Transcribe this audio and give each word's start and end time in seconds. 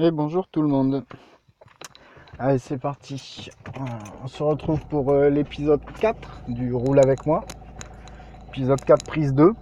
Et 0.00 0.12
bonjour 0.12 0.46
tout 0.46 0.62
le 0.62 0.68
monde. 0.68 1.02
Allez, 2.38 2.58
c'est 2.58 2.78
parti. 2.78 3.50
On 4.22 4.28
se 4.28 4.44
retrouve 4.44 4.80
pour 4.86 5.10
euh, 5.10 5.28
l'épisode 5.28 5.80
4 5.98 6.44
du 6.46 6.72
Roule 6.72 7.00
avec 7.00 7.26
moi. 7.26 7.42
Épisode 8.50 8.80
4, 8.80 9.04
prise 9.04 9.34
2. 9.34 9.54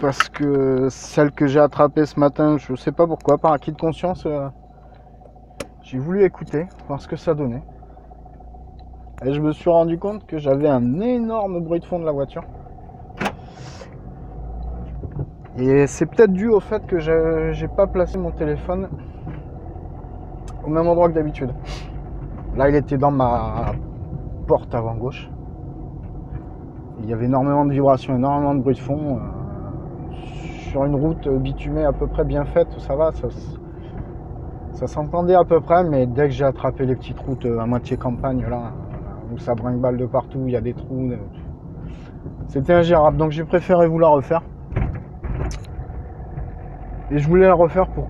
Parce 0.00 0.28
que 0.28 0.86
celle 0.90 1.32
que 1.32 1.48
j'ai 1.48 1.58
attrapée 1.58 2.06
ce 2.06 2.20
matin, 2.20 2.56
je 2.56 2.76
sais 2.76 2.92
pas 2.92 3.04
pourquoi, 3.08 3.36
par 3.36 3.52
acquis 3.52 3.72
de 3.72 3.76
conscience, 3.76 4.26
euh, 4.26 4.46
j'ai 5.82 5.98
voulu 5.98 6.22
écouter, 6.22 6.68
voir 6.86 7.00
ce 7.00 7.08
que 7.08 7.16
ça 7.16 7.34
donnait. 7.34 7.64
Et 9.24 9.32
je 9.32 9.40
me 9.40 9.50
suis 9.50 9.70
rendu 9.70 9.98
compte 9.98 10.24
que 10.24 10.38
j'avais 10.38 10.68
un 10.68 11.00
énorme 11.00 11.58
bruit 11.64 11.80
de 11.80 11.84
fond 11.84 11.98
de 11.98 12.04
la 12.04 12.12
voiture. 12.12 12.44
Et 15.58 15.88
c'est 15.88 16.06
peut-être 16.06 16.32
dû 16.32 16.46
au 16.46 16.60
fait 16.60 16.86
que 16.86 17.00
j'ai 17.00 17.68
pas 17.68 17.88
placé 17.88 18.18
mon 18.18 18.30
téléphone 18.30 18.88
au 20.64 20.70
même 20.70 20.86
endroit 20.86 21.08
que 21.08 21.14
d'habitude. 21.14 21.52
Là, 22.56 22.68
il 22.68 22.74
était 22.74 22.98
dans 22.98 23.10
ma 23.10 23.72
porte 24.46 24.74
avant 24.74 24.94
gauche. 24.94 25.30
Il 27.00 27.08
y 27.08 27.12
avait 27.12 27.24
énormément 27.24 27.64
de 27.64 27.72
vibrations, 27.72 28.14
énormément 28.14 28.54
de 28.54 28.60
bruit 28.60 28.74
de 28.74 28.80
fond. 28.80 29.16
Euh, 29.16 29.42
sur 30.70 30.84
une 30.84 30.94
route 30.94 31.28
bitumée 31.28 31.84
à 31.84 31.92
peu 31.92 32.06
près 32.06 32.24
bien 32.24 32.44
faite, 32.46 32.68
ça 32.78 32.96
va, 32.96 33.10
ça, 34.72 34.86
s'entendait 34.86 35.34
à 35.34 35.44
peu 35.44 35.60
près, 35.60 35.84
mais 35.84 36.06
dès 36.06 36.24
que 36.24 36.30
j'ai 36.30 36.46
attrapé 36.46 36.86
les 36.86 36.96
petites 36.96 37.18
routes 37.20 37.44
à 37.44 37.66
moitié 37.66 37.98
campagne, 37.98 38.42
là, 38.48 38.72
où 39.32 39.38
ça 39.38 39.54
brinque 39.54 39.80
balle 39.80 39.98
de 39.98 40.06
partout, 40.06 40.44
il 40.46 40.52
y 40.52 40.56
a 40.56 40.62
des 40.62 40.72
trous, 40.72 41.10
euh, 41.10 41.16
c'était 42.48 42.72
ingérable. 42.72 43.16
Donc 43.18 43.32
j'ai 43.32 43.44
préféré 43.44 43.86
vous 43.86 43.98
la 43.98 44.08
refaire. 44.08 44.42
Et 47.10 47.18
je 47.18 47.28
voulais 47.28 47.46
la 47.46 47.54
refaire 47.54 47.88
pour. 47.88 48.08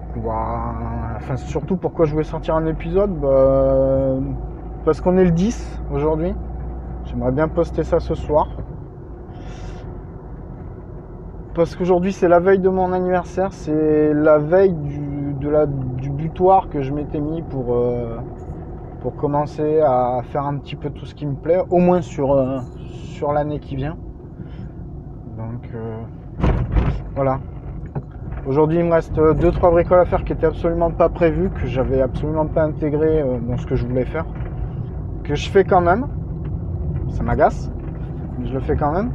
Enfin, 1.23 1.37
surtout 1.37 1.77
pourquoi 1.77 2.05
je 2.05 2.13
voulais 2.13 2.25
sortir 2.25 2.57
un 2.57 2.67
épisode 2.67 3.13
bah, 3.21 4.17
Parce 4.85 5.01
qu'on 5.01 5.17
est 5.19 5.25
le 5.25 5.31
10 5.31 5.81
aujourd'hui. 5.93 6.35
J'aimerais 7.05 7.31
bien 7.31 7.47
poster 7.47 7.85
ça 7.85 8.01
ce 8.01 8.17
soir. 8.17 8.49
Parce 11.55 11.77
qu'aujourd'hui 11.77 12.13
c'est 12.13 12.27
la 12.27 12.41
veille 12.41 12.59
de 12.59 12.69
mon 12.69 12.93
anniversaire, 12.93 13.53
c'est 13.53 14.13
la 14.13 14.39
veille 14.39 14.73
du, 14.73 15.35
du 15.35 16.11
butoir 16.11 16.69
que 16.71 16.83
je 16.83 16.93
m'étais 16.93 17.21
mis 17.21 17.43
pour, 17.43 17.77
euh, 17.77 18.17
pour 19.01 19.15
commencer 19.15 19.81
à 19.81 20.23
faire 20.25 20.45
un 20.45 20.57
petit 20.57 20.75
peu 20.75 20.91
tout 20.91 21.07
ce 21.07 21.15
qui 21.15 21.27
me 21.27 21.35
plaît, 21.35 21.63
au 21.71 21.79
moins 21.79 22.01
sur, 22.01 22.33
euh, 22.33 22.59
sur 22.81 23.33
l'année 23.33 23.61
qui 23.61 23.77
vient. 23.77 23.97
Donc 25.37 25.71
euh, 25.75 26.03
voilà, 27.15 27.39
Aujourd'hui, 28.45 28.81
il 28.81 28.85
me 28.85 28.93
reste 28.93 29.17
2-3 29.17 29.71
bricoles 29.71 30.01
à 30.01 30.05
faire 30.05 30.25
qui 30.25 30.33
n'étaient 30.33 30.47
absolument 30.47 30.91
pas 30.91 31.09
prévues, 31.09 31.49
que 31.51 31.67
j'avais 31.67 32.03
absolument 32.03 32.47
pas 32.47 32.65
intégré 32.65 33.21
euh, 33.21 33.39
dans 33.39 33.57
ce 33.57 33.67
que 33.67 33.77
je 33.77 33.87
voulais 33.87 34.05
faire. 34.05 34.27
Que 35.23 35.37
je 35.37 35.49
fais 35.49 35.63
quand 35.63 35.81
même. 35.81 36.09
Ça 37.11 37.23
m'agace, 37.23 37.71
mais 38.39 38.47
je 38.47 38.55
le 38.55 38.61
fais 38.61 38.75
quand 38.75 38.91
même. 38.91 39.13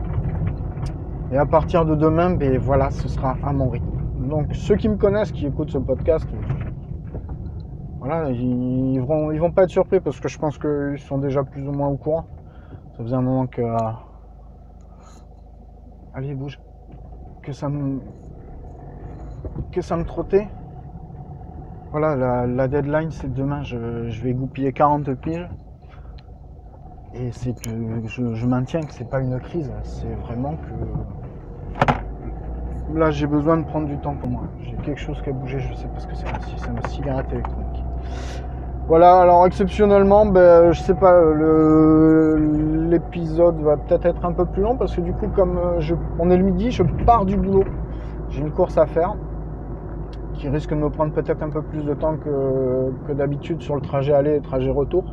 Et 1.33 1.37
à 1.37 1.45
partir 1.45 1.83
de 1.83 1.93
demain, 1.93 2.35
ben 2.35 2.57
voilà, 2.57 2.89
ce 2.89 3.09
sera 3.09 3.35
à 3.43 3.51
mon 3.51 3.67
rythme. 3.67 3.89
Donc 4.29 4.55
ceux 4.55 4.77
qui 4.77 4.87
me 4.87 4.95
connaissent, 4.95 5.33
qui 5.33 5.45
écoutent 5.45 5.71
ce 5.71 5.77
podcast, 5.77 6.25
voilà, 7.99 8.29
ils 8.29 9.01
vont, 9.01 9.33
ils 9.33 9.39
vont 9.41 9.51
pas 9.51 9.63
être 9.63 9.69
surpris 9.69 9.99
parce 9.99 10.21
que 10.21 10.29
je 10.29 10.39
pense 10.39 10.57
qu'ils 10.57 10.99
sont 10.99 11.17
déjà 11.17 11.43
plus 11.43 11.67
ou 11.67 11.73
moins 11.73 11.89
au 11.89 11.97
courant. 11.97 12.27
Ça 12.95 13.03
faisait 13.03 13.15
un 13.15 13.21
moment 13.21 13.45
que. 13.45 13.61
Euh, 13.61 13.77
allez, 16.13 16.33
bouge. 16.33 16.61
Que 17.41 17.51
ça 17.51 17.67
me 17.67 17.99
que 19.71 19.81
ça 19.81 19.97
me 19.97 20.03
trottait. 20.03 20.47
Voilà, 21.91 22.45
la, 22.45 22.67
deadline 22.67 23.11
c'est 23.11 23.33
demain, 23.33 23.63
je, 23.63 23.77
vais 24.21 24.33
goupiller 24.33 24.73
40 24.73 25.13
piles. 25.15 25.49
Et 27.13 27.31
c'est 27.31 27.53
que 27.53 27.69
je, 28.05 28.45
maintiens 28.45 28.81
que 28.81 28.93
c'est 28.93 29.09
pas 29.09 29.21
une 29.21 29.39
crise, 29.39 29.71
c'est 29.83 30.13
vraiment 30.25 30.55
que 30.57 30.73
là 32.97 33.09
j'ai 33.09 33.25
besoin 33.25 33.57
de 33.57 33.63
prendre 33.63 33.87
du 33.87 33.97
temps 33.97 34.15
pour 34.15 34.29
moi. 34.29 34.43
J'ai 34.61 34.75
quelque 34.77 34.99
chose 34.99 35.21
qui 35.21 35.29
a 35.29 35.33
bougé, 35.33 35.59
je 35.59 35.73
sais 35.73 35.87
pas 35.87 35.99
ce 35.99 36.07
que 36.07 36.15
c'est, 36.15 36.25
c'est 36.57 36.71
ma 36.71 36.87
cigarette 36.89 37.31
électronique. 37.31 37.83
Voilà, 38.87 39.19
alors 39.19 39.45
exceptionnellement, 39.45 40.25
ben, 40.25 40.71
je 40.71 40.79
sais 40.81 40.93
pas, 40.93 41.13
l'épisode 42.89 43.59
va 43.61 43.77
peut-être 43.77 44.05
être 44.05 44.23
un 44.25 44.31
peu 44.31 44.45
plus 44.45 44.61
long 44.61 44.77
parce 44.77 44.95
que 44.95 45.01
du 45.01 45.13
coup, 45.13 45.27
comme 45.27 45.57
euh, 45.57 45.79
je, 45.79 45.95
on 46.19 46.29
est 46.29 46.37
le 46.37 46.43
midi, 46.43 46.71
je 46.71 46.83
pars 47.05 47.25
du 47.25 47.35
boulot. 47.35 47.65
J'ai 48.29 48.41
une 48.41 48.51
course 48.51 48.77
à 48.77 48.85
faire 48.85 49.15
qui 50.37 50.49
risque 50.49 50.69
de 50.69 50.75
me 50.75 50.89
prendre 50.89 51.13
peut-être 51.13 51.41
un 51.41 51.49
peu 51.49 51.61
plus 51.61 51.83
de 51.83 51.93
temps 51.93 52.15
que, 52.15 53.13
d'habitude 53.13 53.61
sur 53.61 53.75
le 53.75 53.81
trajet 53.81 54.13
aller 54.13 54.35
et 54.35 54.41
trajet 54.41 54.69
retour. 54.69 55.03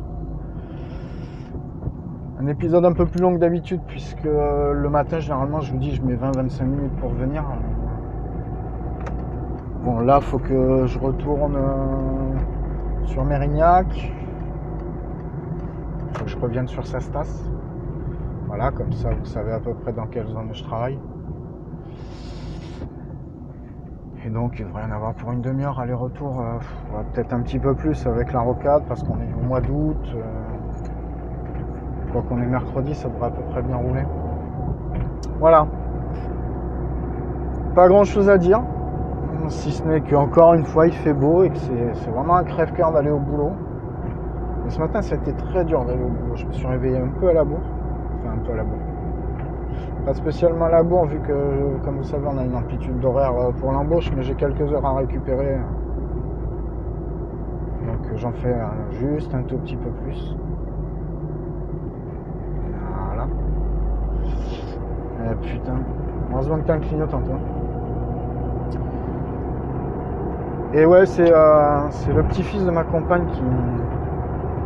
Un 2.39 2.47
épisode 2.47 2.85
un 2.85 2.93
peu 2.93 3.05
plus 3.05 3.21
long 3.21 3.33
que 3.33 3.39
d'habitude 3.39 3.81
puisque 3.87 4.25
euh, 4.25 4.73
le 4.73 4.89
matin 4.89 5.19
généralement 5.19 5.61
je 5.61 5.71
vous 5.71 5.79
dis 5.79 5.95
je 5.95 6.01
mets 6.03 6.15
20-25 6.15 6.63
minutes 6.65 6.95
pour 6.97 7.09
venir. 7.09 7.43
Bon 9.83 9.99
là 9.99 10.21
faut 10.21 10.37
que 10.37 10.85
je 10.85 10.99
retourne 10.99 11.55
euh, 11.55 13.05
sur 13.05 13.23
Mérignac. 13.23 14.13
Faut 16.13 16.25
que 16.25 16.29
je 16.29 16.37
revienne 16.37 16.67
sur 16.67 16.85
Sastas. 16.85 17.49
Voilà, 18.47 18.71
comme 18.71 18.91
ça 18.91 19.09
vous 19.09 19.25
savez 19.25 19.53
à 19.53 19.59
peu 19.59 19.73
près 19.73 19.91
dans 19.91 20.05
quelle 20.05 20.27
zone 20.27 20.49
je 20.53 20.63
travaille. 20.63 20.99
Et 24.25 24.29
donc 24.29 24.55
il 24.57 24.65
devrait 24.65 24.81
y 24.81 24.85
en 24.85 24.95
avoir 24.95 25.13
pour 25.13 25.31
une 25.31 25.41
demi-heure 25.41 25.79
aller-retour, 25.79 26.41
euh, 26.41 26.57
peut-être 27.13 27.31
un 27.31 27.41
petit 27.41 27.59
peu 27.59 27.75
plus 27.75 28.07
avec 28.07 28.33
la 28.33 28.39
rocade 28.39 28.81
parce 28.87 29.03
qu'on 29.03 29.17
est 29.17 29.33
au 29.39 29.45
mois 29.45 29.61
d'août. 29.61 30.01
Euh, 30.15 30.21
quoi 32.11 32.23
qu'on 32.27 32.41
est 32.41 32.47
mercredi, 32.47 32.95
ça 32.95 33.07
devrait 33.07 33.27
à 33.27 33.29
peu 33.29 33.43
près 33.51 33.61
bien 33.61 33.75
rouler. 33.75 34.03
Voilà. 35.39 35.67
Pas 37.75 37.87
grand 37.87 38.03
chose 38.03 38.27
à 38.27 38.39
dire. 38.39 38.63
Si 39.49 39.69
ce 39.69 39.83
n'est 39.83 40.01
qu'encore 40.01 40.55
une 40.55 40.65
fois 40.65 40.87
il 40.87 40.93
fait 40.93 41.13
beau 41.13 41.43
et 41.43 41.51
que 41.51 41.57
c'est 41.57 42.09
vraiment 42.09 42.37
un 42.37 42.45
crève-cœur 42.45 42.93
d'aller 42.93 43.11
au 43.11 43.19
boulot. 43.19 43.51
Mais 44.63 44.71
ce 44.71 44.79
matin 44.79 45.03
ça 45.03 45.13
a 45.13 45.17
été 45.19 45.33
très 45.33 45.63
dur 45.65 45.85
d'aller 45.85 46.03
au 46.03 46.09
boulot. 46.09 46.35
Je 46.35 46.47
me 46.47 46.51
suis 46.51 46.65
réveillé 46.65 46.97
un 46.97 47.09
peu 47.19 47.29
à 47.29 47.33
la 47.33 47.43
bourre. 47.43 47.59
Enfin 48.21 48.33
un 48.33 48.43
peu 48.43 48.53
à 48.53 48.55
la 48.55 48.63
bourre 48.63 48.84
pas 50.05 50.13
spécialement 50.13 50.67
la 50.67 50.83
bourre, 50.83 51.05
vu 51.05 51.19
que, 51.19 51.83
comme 51.83 51.97
vous 51.97 52.03
savez, 52.03 52.27
on 52.27 52.37
a 52.37 52.43
une 52.43 52.55
amplitude 52.55 52.99
d'horaire 52.99 53.33
euh, 53.39 53.51
pour 53.51 53.71
l'embauche, 53.71 54.11
mais 54.15 54.21
j'ai 54.21 54.35
quelques 54.35 54.71
heures 54.71 54.85
à 54.85 54.97
récupérer. 54.97 55.57
Donc 57.87 58.15
j'en 58.15 58.31
fais 58.33 58.53
euh, 58.53 58.91
juste 58.91 59.33
un 59.33 59.41
tout 59.41 59.57
petit 59.57 59.75
peu 59.75 59.89
plus. 60.03 60.35
Voilà. 63.07 63.27
Eh, 65.23 65.35
putain. 65.47 65.77
Heureusement 66.31 66.57
que 66.57 66.67
t'as 66.67 66.75
un 66.75 66.79
clignotant, 66.79 67.21
toi. 67.21 67.35
Et 70.73 70.85
ouais, 70.85 71.05
c'est 71.05 71.31
euh, 71.31 71.87
le 72.13 72.23
petit-fils 72.23 72.63
de 72.63 72.71
ma 72.71 72.83
compagne 72.83 73.25
qui, 73.27 73.41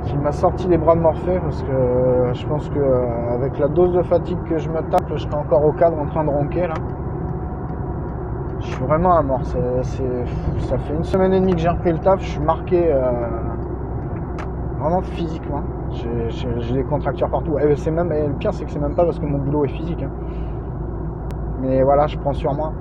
qui 0.05 0.17
m'a 0.17 0.31
sorti 0.31 0.67
les 0.67 0.77
bras 0.77 0.95
de 0.95 1.01
Morphée 1.01 1.39
parce 1.39 1.61
que 1.63 1.71
euh, 1.71 2.33
je 2.33 2.45
pense 2.47 2.69
que 2.69 2.79
euh, 2.79 3.33
avec 3.33 3.57
la 3.59 3.67
dose 3.67 3.93
de 3.93 4.01
fatigue 4.01 4.37
que 4.47 4.57
je 4.57 4.69
me 4.69 4.81
tape, 4.89 5.03
je 5.13 5.17
serai 5.17 5.35
encore 5.35 5.65
au 5.65 5.71
cadre 5.71 5.99
en 5.99 6.05
train 6.05 6.23
de 6.23 6.29
ronquer 6.29 6.67
là. 6.67 6.73
Je 8.59 8.65
suis 8.65 8.83
vraiment 8.83 9.17
à 9.17 9.21
mort. 9.21 9.41
ça 9.45 10.77
fait 10.77 10.93
une 10.93 11.03
semaine 11.03 11.33
et 11.33 11.39
demie 11.39 11.53
que 11.53 11.59
j'ai 11.59 11.69
repris 11.69 11.93
le 11.93 11.99
taf, 11.99 12.19
je 12.21 12.29
suis 12.29 12.41
marqué 12.41 12.91
euh, 12.91 13.11
vraiment 14.79 15.01
physiquement. 15.01 15.63
J'ai 15.91 16.73
des 16.73 16.83
contractures 16.83 17.29
partout. 17.29 17.57
Et, 17.57 17.91
même, 17.91 18.09
le 18.09 18.33
pire 18.33 18.53
c'est 18.53 18.65
que 18.65 18.71
c'est 18.71 18.79
même 18.79 18.95
pas 18.95 19.05
parce 19.05 19.19
que 19.19 19.25
mon 19.25 19.37
boulot 19.37 19.65
est 19.65 19.69
physique. 19.69 20.03
Hein. 20.03 20.11
Mais 21.61 21.83
voilà, 21.83 22.07
je 22.07 22.17
prends 22.17 22.33
sur 22.33 22.53
moi. 22.53 22.73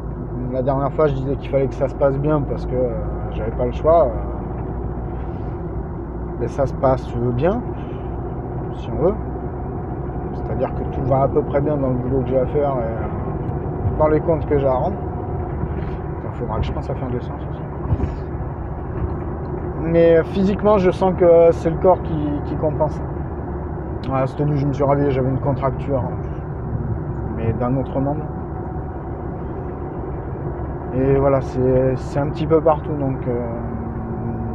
La 0.53 0.63
dernière 0.63 0.93
fois 0.93 1.07
je 1.07 1.15
disais 1.15 1.37
qu'il 1.37 1.51
fallait 1.51 1.69
que 1.69 1.75
ça 1.75 1.89
se 1.89 1.95
passe 1.95 2.19
bien 2.19 2.41
parce 2.41 2.67
que 2.67 2.77
j'avais 3.33 3.51
pas 3.53 3.67
le 3.67 3.73
choix 3.73 4.09
mais 6.41 6.49
ça 6.49 6.67
se 6.67 6.75
passe 6.75 7.07
bien, 7.35 7.61
si 8.75 8.91
on 8.91 9.03
veut. 9.03 9.15
C'est-à-dire 10.35 10.75
que 10.75 10.83
tout 10.95 11.03
va 11.03 11.23
à 11.23 11.29
peu 11.29 11.43
près 11.43 11.61
bien 11.61 11.77
dans 11.77 11.89
le 11.89 11.95
boulot 11.95 12.21
que 12.21 12.29
j'ai 12.29 12.39
à 12.39 12.47
faire 12.47 12.75
et 12.79 13.99
dans 13.99 14.09
les 14.09 14.21
comptes 14.21 14.47
que 14.47 14.59
j'ai 14.59 14.67
à 14.67 14.73
rendre. 14.73 14.97
Il 16.25 16.39
faudra 16.39 16.61
que 16.61 16.67
je 16.67 16.73
pense 16.73 16.89
à 16.89 16.95
faire 16.95 17.09
des 17.09 17.21
sens 17.21 17.41
aussi. 17.51 17.63
Mais 19.83 20.23
physiquement, 20.25 20.79
je 20.79 20.91
sens 20.91 21.15
que 21.19 21.49
c'est 21.53 21.71
le 21.71 21.77
corps 21.77 22.01
qui, 22.03 22.57
compense. 22.61 23.01
À 24.13 24.27
cette 24.27 24.41
nuit, 24.41 24.59
je 24.59 24.67
me 24.67 24.73
suis 24.73 24.85
réveillé, 24.85 25.11
j'avais 25.11 25.29
une 25.29 25.41
contracture, 25.41 26.03
mais 27.37 27.53
d'un 27.53 27.77
autre 27.77 28.01
monde. 28.01 28.21
Et 30.95 31.17
voilà, 31.17 31.41
c'est 31.41 32.19
un 32.19 32.29
petit 32.29 32.47
peu 32.47 32.61
partout, 32.61 32.93
donc 32.93 33.19
euh, 33.29 33.49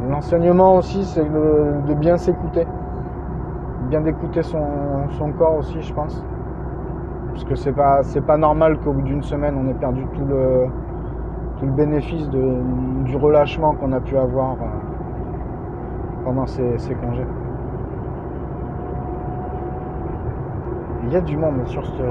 L'enseignement 0.08 0.76
aussi, 0.76 1.04
c'est 1.04 1.24
de, 1.24 1.94
bien 1.94 2.16
s'écouter. 2.16 2.66
Bien 3.88 4.00
d'écouter 4.00 4.42
son, 4.42 5.32
corps 5.38 5.56
aussi, 5.58 5.80
je 5.80 5.92
pense. 5.92 6.24
Parce 7.28 7.44
que 7.44 7.54
c'est 7.54 7.72
pas, 7.72 8.00
pas 8.26 8.36
normal 8.36 8.78
qu'au 8.78 8.92
bout 8.92 9.02
d'une 9.02 9.22
semaine, 9.22 9.56
on 9.58 9.68
ait 9.68 9.74
perdu 9.74 10.06
tout 10.14 10.24
le, 10.24 10.66
bénéfice 11.76 12.28
du 12.28 13.16
relâchement 13.16 13.72
qu'on 13.74 13.92
a 13.92 14.00
pu 14.00 14.18
avoir 14.18 14.52
euh, 14.52 14.66
pendant 16.24 16.46
ces, 16.46 16.76
congés. 17.02 17.26
Il 21.04 21.12
y 21.12 21.16
a 21.16 21.22
du 21.22 21.38
monde 21.38 21.66
sur 21.66 21.86
ce 21.86 22.02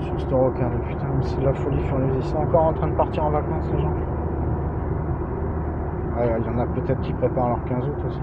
sur 0.00 0.20
ce 0.20 0.34
rocade, 0.34 0.72
putain, 0.88 1.06
c'est 1.22 1.40
de 1.40 1.44
la 1.46 1.54
folie 1.54 1.80
furieuse. 1.80 2.16
Ils 2.18 2.24
sont 2.24 2.36
encore 2.38 2.64
en 2.64 2.72
train 2.74 2.88
de 2.88 2.94
partir 2.94 3.24
en 3.24 3.30
vacances, 3.30 3.64
les 3.74 3.80
gens. 3.80 3.94
Il 6.18 6.46
y 6.46 6.48
en 6.48 6.58
a 6.58 6.66
peut-être 6.66 7.00
qui 7.02 7.12
préparent 7.12 7.48
leur 7.48 7.64
15 7.64 7.84
août 7.84 8.04
aussi. 8.08 8.20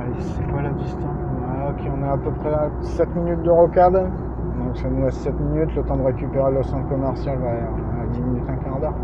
Allez, 0.00 0.20
c'est 0.20 0.50
quoi 0.50 0.62
la 0.62 0.70
distance? 0.70 1.02
Ah, 1.48 1.70
Ok, 1.70 1.90
on 1.92 2.02
est 2.04 2.08
à 2.08 2.16
peu 2.16 2.30
près 2.30 2.52
à 2.54 2.70
7 2.82 3.14
minutes 3.16 3.42
de 3.42 3.50
rocade. 3.50 3.94
Donc 3.94 4.76
ça 4.76 4.88
nous 4.88 5.04
laisse 5.04 5.16
7 5.16 5.38
minutes, 5.40 5.74
le 5.74 5.82
temps 5.82 5.96
de 5.96 6.04
récupérer 6.04 6.52
le 6.52 6.62
centre 6.62 6.88
commercial 6.88 7.38
va 7.38 7.50
à 7.50 8.06
10 8.12 8.20
minutes, 8.20 8.44
un 8.48 8.56
quart 8.56 8.78
d'heure. 8.78 8.94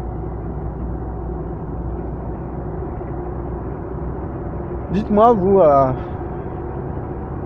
Dites-moi, 4.93 5.33
vous, 5.33 5.61
euh, 5.61 5.93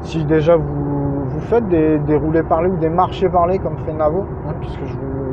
si 0.03 0.25
déjà 0.25 0.57
vous, 0.57 1.25
vous 1.27 1.41
faites 1.41 1.67
des, 1.69 1.99
des 1.99 2.17
roulés 2.17 2.43
parlés 2.43 2.71
ou 2.71 2.77
des 2.77 2.89
marchés 2.91 3.29
parlés 3.29 3.59
comme 3.59 3.79
fait 3.79 3.93
Navo, 3.93 4.25
hein, 4.49 4.55
puisque 4.61 4.85
je 4.85 4.95
vous, 4.95 5.24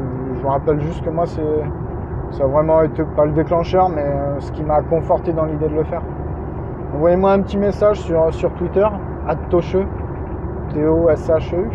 je 0.42 0.48
vous 0.48 0.54
rappelle 0.54 0.82
juste 0.82 1.06
que 1.06 1.12
moi, 1.12 1.28
c'est, 1.28 1.62
ça 2.32 2.46
a 2.46 2.48
vraiment 2.48 2.82
été 2.82 3.04
pas 3.16 3.26
le 3.26 3.32
déclencheur, 3.32 3.90
mais 3.90 4.02
euh, 4.04 4.40
ce 4.40 4.52
qui 4.52 4.64
m'a 4.64 4.82
conforté 4.82 5.34
dans 5.34 5.46
l'idée 5.46 5.68
de 5.68 5.76
le 5.76 5.84
faire. 5.84 6.02
Envoyez-moi 6.96 7.34
un 7.34 7.42
petit 7.42 7.60
message 7.60 8.00
sur, 8.00 8.34
sur 8.34 8.52
Twitter, 8.54 8.88
Tocheux, 9.52 9.86
T-O-S-H-E-U. 10.74 11.70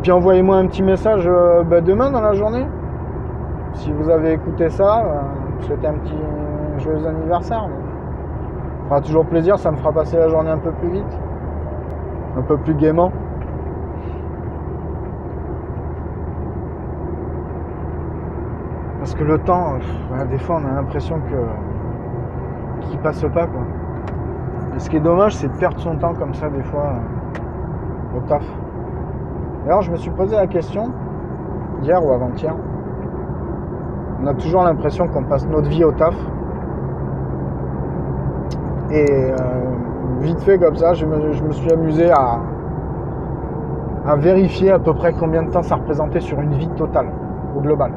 Puis 0.00 0.10
envoyez-moi 0.10 0.56
un 0.56 0.66
petit 0.66 0.82
message 0.82 1.24
euh, 1.26 1.64
bah, 1.64 1.82
demain 1.82 2.10
dans 2.10 2.22
la 2.22 2.32
journée. 2.32 2.66
Si 3.74 3.92
vous 3.92 4.08
avez 4.08 4.32
écouté 4.32 4.70
ça, 4.70 5.00
euh, 5.00 5.64
souhaitez 5.66 5.86
un 5.86 5.98
petit 5.98 6.16
joyeux 6.78 7.06
anniversaire. 7.06 7.68
Ça 7.68 8.88
fera 8.88 9.00
toujours 9.02 9.26
plaisir, 9.26 9.58
ça 9.58 9.70
me 9.70 9.76
fera 9.76 9.92
passer 9.92 10.16
la 10.16 10.30
journée 10.30 10.50
un 10.50 10.58
peu 10.58 10.70
plus 10.70 10.88
vite, 10.88 11.18
un 12.38 12.42
peu 12.42 12.56
plus 12.56 12.74
gaiement. 12.74 13.12
Parce 19.04 19.16
que 19.16 19.24
le 19.24 19.36
temps, 19.36 19.74
pff, 19.76 20.28
des 20.30 20.38
fois 20.38 20.62
on 20.62 20.66
a 20.66 20.76
l'impression 20.76 21.16
que 21.16 22.86
qu'il 22.88 22.98
passe 23.00 23.20
pas. 23.34 23.46
Et 24.74 24.78
ce 24.78 24.88
qui 24.88 24.96
est 24.96 25.00
dommage, 25.00 25.36
c'est 25.36 25.48
de 25.48 25.58
perdre 25.58 25.78
son 25.78 25.96
temps 25.96 26.14
comme 26.14 26.32
ça 26.32 26.48
des 26.48 26.62
fois 26.62 26.86
euh, 26.86 28.16
au 28.16 28.20
taf. 28.22 28.42
D'ailleurs, 29.62 29.82
je 29.82 29.92
me 29.92 29.98
suis 29.98 30.10
posé 30.10 30.34
la 30.36 30.46
question 30.46 30.90
hier 31.82 32.02
ou 32.02 32.12
avant-hier. 32.12 32.54
On 34.22 34.26
a 34.26 34.32
toujours 34.32 34.62
l'impression 34.62 35.06
qu'on 35.06 35.24
passe 35.24 35.46
notre 35.48 35.68
vie 35.68 35.84
au 35.84 35.92
taf. 35.92 36.16
Et 38.90 39.04
euh, 39.04 39.34
vite 40.20 40.40
fait 40.40 40.56
comme 40.56 40.76
ça, 40.76 40.94
je 40.94 41.04
me, 41.04 41.30
je 41.32 41.44
me 41.44 41.52
suis 41.52 41.70
amusé 41.70 42.10
à, 42.10 42.38
à 44.06 44.16
vérifier 44.16 44.70
à 44.70 44.78
peu 44.78 44.94
près 44.94 45.12
combien 45.12 45.42
de 45.42 45.50
temps 45.50 45.62
ça 45.62 45.74
représentait 45.74 46.20
sur 46.20 46.40
une 46.40 46.54
vie 46.54 46.70
totale, 46.70 47.08
au 47.54 47.60
global. 47.60 47.92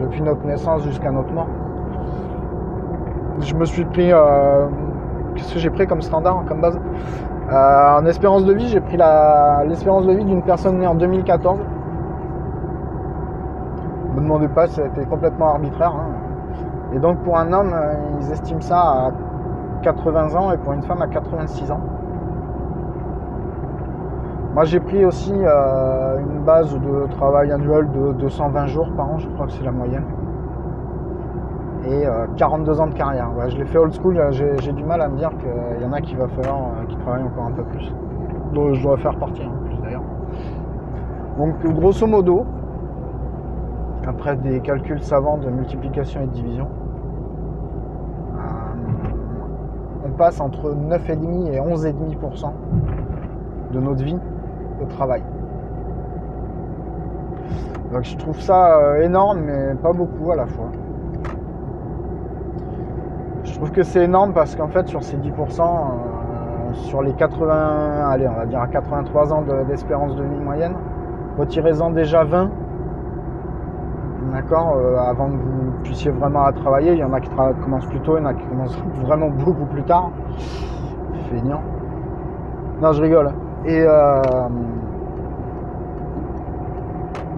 Depuis 0.00 0.22
notre 0.22 0.44
naissance 0.46 0.82
jusqu'à 0.84 1.10
notre 1.10 1.32
mort. 1.32 1.48
Je 3.40 3.54
me 3.54 3.64
suis 3.64 3.84
pris. 3.84 4.12
euh, 4.12 4.66
Qu'est-ce 5.34 5.54
que 5.54 5.58
j'ai 5.60 5.70
pris 5.70 5.86
comme 5.86 6.02
standard, 6.02 6.44
comme 6.48 6.60
base? 6.60 6.78
Euh, 7.50 7.98
En 7.98 8.04
espérance 8.06 8.44
de 8.44 8.52
vie, 8.52 8.68
j'ai 8.68 8.80
pris 8.80 8.96
l'espérance 9.68 10.06
de 10.06 10.12
vie 10.12 10.24
d'une 10.24 10.42
personne 10.42 10.78
née 10.78 10.86
en 10.86 10.94
2014. 10.94 11.58
Ne 14.10 14.14
me 14.16 14.20
demandez 14.20 14.48
pas, 14.48 14.66
été 14.66 15.04
complètement 15.08 15.50
arbitraire. 15.54 15.92
hein. 15.94 16.10
Et 16.94 16.98
donc 16.98 17.18
pour 17.18 17.36
un 17.38 17.52
homme, 17.52 17.72
euh, 17.74 17.94
ils 18.20 18.32
estiment 18.32 18.60
ça 18.60 18.78
à 18.80 19.10
80 19.82 20.34
ans 20.34 20.50
et 20.52 20.56
pour 20.56 20.72
une 20.72 20.82
femme 20.82 21.02
à 21.02 21.06
86 21.06 21.70
ans. 21.70 21.80
Moi 24.54 24.64
j'ai 24.64 24.80
pris 24.80 25.04
aussi 25.04 25.32
euh, 25.34 26.18
une 26.18 26.42
base 26.44 26.74
de 26.74 27.06
travail 27.12 27.52
annuel 27.52 27.90
de 27.90 28.12
220 28.14 28.66
jours 28.66 28.90
par 28.96 29.10
an, 29.10 29.18
je 29.18 29.28
crois 29.28 29.46
que 29.46 29.52
c'est 29.52 29.64
la 29.64 29.72
moyenne. 29.72 30.04
Et 31.84 32.06
euh, 32.06 32.26
42 32.36 32.80
ans 32.80 32.86
de 32.86 32.94
carrière. 32.94 33.30
Je 33.48 33.56
l'ai 33.56 33.66
fait 33.66 33.78
old 33.78 33.92
school, 33.92 34.18
euh, 34.18 34.30
j'ai 34.32 34.72
du 34.72 34.84
mal 34.84 35.00
à 35.02 35.08
me 35.08 35.16
dire 35.16 35.30
qu'il 35.38 35.82
y 35.82 35.86
en 35.86 35.92
a 35.92 36.00
qui 36.00 36.14
va 36.14 36.28
falloir 36.28 36.56
euh, 36.56 36.86
qui 36.88 36.96
travaillent 36.96 37.24
encore 37.24 37.44
un 37.44 37.52
peu 37.52 37.62
plus. 37.64 37.92
Donc 38.54 38.74
je 38.74 38.82
dois 38.82 38.96
faire 38.96 39.16
partie 39.16 39.44
en 39.44 39.64
plus 39.64 39.76
d'ailleurs. 39.82 40.02
Donc 41.36 41.54
grosso 41.74 42.06
modo, 42.06 42.46
après 44.06 44.36
des 44.36 44.60
calculs 44.60 45.02
savants 45.02 45.36
de 45.36 45.50
multiplication 45.50 46.22
et 46.22 46.26
de 46.26 46.32
division, 46.32 46.68
euh, 48.34 48.40
on 50.06 50.10
passe 50.12 50.40
entre 50.40 50.74
9,5 50.74 51.52
et 51.52 51.60
11,5% 51.60 52.52
de 53.72 53.80
notre 53.80 54.02
vie 54.02 54.18
travail. 54.86 55.22
Donc 57.92 58.04
je 58.04 58.16
trouve 58.16 58.38
ça 58.40 58.78
euh, 58.78 59.02
énorme, 59.02 59.40
mais 59.40 59.74
pas 59.74 59.92
beaucoup 59.92 60.30
à 60.30 60.36
la 60.36 60.46
fois. 60.46 60.66
Je 63.44 63.54
trouve 63.54 63.70
que 63.72 63.82
c'est 63.82 64.04
énorme 64.04 64.34
parce 64.34 64.54
qu'en 64.54 64.68
fait, 64.68 64.86
sur 64.88 65.02
ces 65.02 65.16
10%, 65.16 65.62
euh, 65.62 66.74
sur 66.74 67.02
les 67.02 67.12
80, 67.14 68.08
allez, 68.10 68.28
on 68.28 68.34
va 68.34 68.46
dire 68.46 68.60
à 68.60 68.68
83 68.68 69.32
ans 69.32 69.42
de- 69.42 69.64
d'espérance 69.68 70.14
de, 70.16 70.22
vie 70.22 70.38
moyenne, 70.44 70.74
retirez-en 71.38 71.90
déjà 71.90 72.24
20, 72.24 72.50
d'accord, 74.32 74.76
euh, 74.76 74.98
avant 74.98 75.28
que 75.28 75.36
vous 75.36 75.72
puissiez 75.82 76.10
vraiment 76.10 76.44
à 76.44 76.52
travailler. 76.52 76.92
Il 76.92 76.98
y 76.98 77.04
en 77.04 77.12
a 77.14 77.20
qui 77.20 77.30
commencent 77.62 77.86
plus 77.86 78.00
tôt, 78.00 78.18
il 78.18 78.22
y 78.22 78.26
en 78.26 78.28
a 78.28 78.34
qui 78.34 78.44
commencent 78.44 78.78
vraiment 79.00 79.30
beaucoup 79.30 79.64
plus 79.64 79.82
tard. 79.84 80.10
Feignant. 81.30 81.62
Non, 82.82 82.92
je 82.92 83.02
rigole. 83.02 83.32
Et 83.68 83.84
euh, 83.86 84.22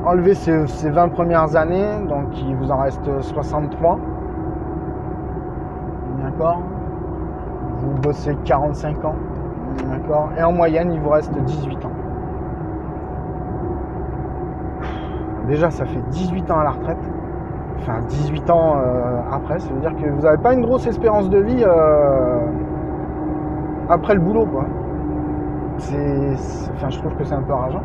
enlevez 0.06 0.34
ces, 0.34 0.64
ces 0.68 0.88
20 0.88 1.08
premières 1.08 1.56
années, 1.56 2.06
donc 2.08 2.26
il 2.40 2.54
vous 2.54 2.70
en 2.70 2.76
reste 2.76 3.20
63. 3.20 3.98
D'accord? 6.22 6.60
Vous 7.78 8.00
bossez 8.00 8.36
45 8.44 9.04
ans. 9.04 9.16
D'accord? 9.90 10.28
Et 10.38 10.44
en 10.44 10.52
moyenne, 10.52 10.92
il 10.92 11.00
vous 11.00 11.10
reste 11.10 11.32
18 11.32 11.84
ans. 11.84 11.90
Déjà, 15.48 15.68
ça 15.72 15.84
fait 15.84 16.02
18 16.10 16.48
ans 16.52 16.60
à 16.60 16.64
la 16.64 16.70
retraite. 16.70 17.10
Enfin, 17.80 18.02
18 18.06 18.50
ans 18.50 18.76
euh, 18.76 19.20
après, 19.32 19.58
ça 19.58 19.68
veut 19.72 19.80
dire 19.80 19.96
que 19.96 20.08
vous 20.08 20.22
n'avez 20.22 20.38
pas 20.38 20.54
une 20.54 20.62
grosse 20.64 20.86
espérance 20.86 21.28
de 21.28 21.38
vie 21.38 21.64
euh, 21.66 22.38
après 23.88 24.14
le 24.14 24.20
boulot, 24.20 24.46
quoi. 24.46 24.64
C'est, 25.80 26.36
enfin, 26.74 26.90
je 26.90 26.98
trouve 26.98 27.14
que 27.14 27.24
c'est 27.24 27.34
un 27.34 27.42
peu 27.42 27.54
rageant. 27.54 27.82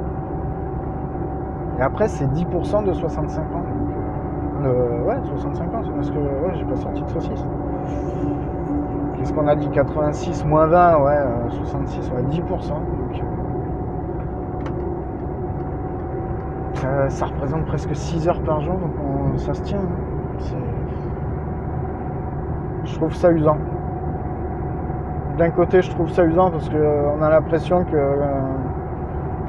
Et 1.79 1.81
après, 1.81 2.07
c'est 2.07 2.27
10% 2.27 2.83
de 2.83 2.93
65 2.93 3.41
ans. 3.55 3.63
Euh, 4.63 5.01
ouais, 5.03 5.15
65 5.29 5.73
ans, 5.75 5.81
c'est 5.83 5.91
parce 5.93 6.11
que 6.11 6.17
ouais, 6.17 6.53
j'ai 6.55 6.65
pas 6.65 6.75
sorti 6.75 7.01
de 7.03 7.09
saucisse. 7.09 7.43
Qu'est-ce 9.17 9.33
qu'on 9.33 9.47
a 9.47 9.55
dit 9.55 9.69
86 9.69 10.45
moins 10.45 10.67
20, 10.67 10.97
ouais, 10.99 11.11
euh, 11.17 11.49
66, 11.49 12.11
ouais, 12.11 12.23
10%. 12.23 12.75
Donc, 12.75 13.21
euh, 16.83 17.09
ça, 17.09 17.25
représente 17.25 17.65
presque 17.65 17.95
6 17.95 18.27
heures 18.27 18.41
par 18.41 18.61
jour, 18.61 18.77
donc 18.77 18.91
on- 18.99 19.37
ça 19.37 19.53
se 19.53 19.61
tient. 19.63 19.79
hein. 19.79 19.99
Je 22.85 22.93
trouve 22.95 23.13
ça 23.15 23.31
usant. 23.31 23.57
D'un 25.37 25.49
côté, 25.49 25.81
je 25.81 25.91
trouve 25.91 26.09
ça 26.09 26.23
usant 26.23 26.49
parce 26.49 26.69
qu'on 26.69 27.21
a 27.21 27.29
l'impression 27.29 27.83
que 27.83 27.97
euh, 27.97 28.25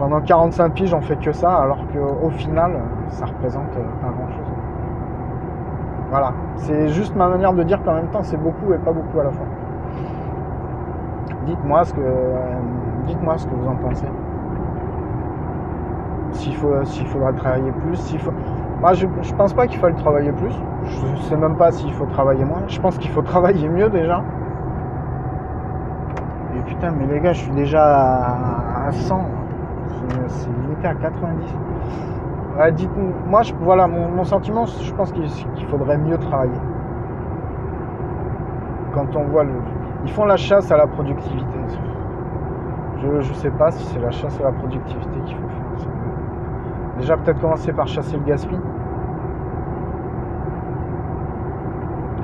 pendant 0.01 0.21
45 0.21 0.73
piges, 0.75 0.93
on 0.93 1.01
fait 1.01 1.17
que 1.17 1.31
ça, 1.31 1.55
alors 1.55 1.79
qu'au 1.93 2.31
final, 2.31 2.73
ça 3.09 3.27
représente 3.27 3.69
euh, 3.77 3.83
pas 4.03 4.09
grand-chose. 4.09 4.53
Voilà, 6.11 6.33
c'est 6.57 6.89
juste 6.89 7.15
ma 7.15 7.29
manière 7.29 7.53
de 7.53 7.63
dire 7.63 7.81
qu'en 7.85 7.95
même 7.95 8.09
temps, 8.09 8.25
c'est 8.25 8.37
beaucoup 8.37 8.73
et 8.73 8.79
pas 8.79 8.91
beaucoup 8.91 9.21
à 9.21 9.25
la 9.25 9.31
fois. 9.31 9.47
Dites-moi 11.47 11.85
ce 11.85 11.95
que, 11.95 12.01
euh, 12.01 12.57
vous 13.07 13.69
en 13.69 13.77
pensez. 13.77 14.07
S'il 16.33 16.57
faut, 16.57 16.73
faudra 17.07 17.33
travailler 17.33 17.71
plus, 17.71 17.97
s'il 17.97 18.19
faut. 18.19 18.33
Moi, 18.81 18.93
je, 18.95 19.07
pense 19.35 19.55
pas 19.55 19.69
qu'il 19.69 19.79
faille 19.79 19.95
travailler 19.95 20.33
plus. 20.33 20.53
Je 20.85 21.23
sais 21.23 21.37
même 21.37 21.57
pas 21.57 21.71
s'il 21.71 21.93
faut 21.93 22.07
travailler 22.07 22.45
moins. 22.45 22.63
Je 22.67 22.81
pense 22.81 22.99
qu'il 22.99 23.11
faut 23.11 23.23
travailler 23.33 23.69
mieux 23.69 23.89
déjà. 23.89 24.23
Putain, 26.77 26.93
mais 26.93 27.07
les 27.07 27.21
gars, 27.21 27.33
je 27.33 27.41
suis 27.41 27.53
déjà 27.53 27.83
à, 27.83 28.87
à 28.89 28.93
100. 28.93 29.25
C'est- 30.29 30.49
limité 30.51 30.87
à 30.87 30.95
90. 30.95 31.47
Ouais, 32.59 32.73
dites 32.73 32.91
moi, 33.27 33.43
je, 33.43 33.55
voilà, 33.61 33.87
mon, 33.87 34.25
sentiment, 34.25 34.67
je 34.67 34.93
pense 34.93 35.11
qu'il 35.13 35.25
qu'il 35.25 35.67
faudrait 35.69 35.97
mieux 35.97 36.19
travailler. 36.19 36.61
Quand 38.93 39.17
on 39.17 39.25
voit 39.25 39.45
le. 39.45 39.53
Ils 40.05 40.11
font 40.11 40.27
la 40.27 40.37
chasse 40.37 40.71
à 40.71 40.77
la 40.77 40.87
productivité. 40.87 41.47
Je, 42.99 43.21
je 43.21 43.33
sais 43.35 43.51
pas 43.51 43.71
si 43.71 43.85
c'est 43.87 44.01
la 44.01 44.11
chasse 44.11 44.39
à 44.41 44.45
la 44.45 44.53
productivité 44.53 45.19
qu'il 45.25 45.37
faut 45.37 45.49
faire. 45.49 45.91
Déjà, 46.99 47.17
peut-être 47.17 47.41
commencer 47.41 47.73
par 47.73 47.87
chasser 47.87 48.17
le 48.17 48.25
gaspillage. 48.25 48.63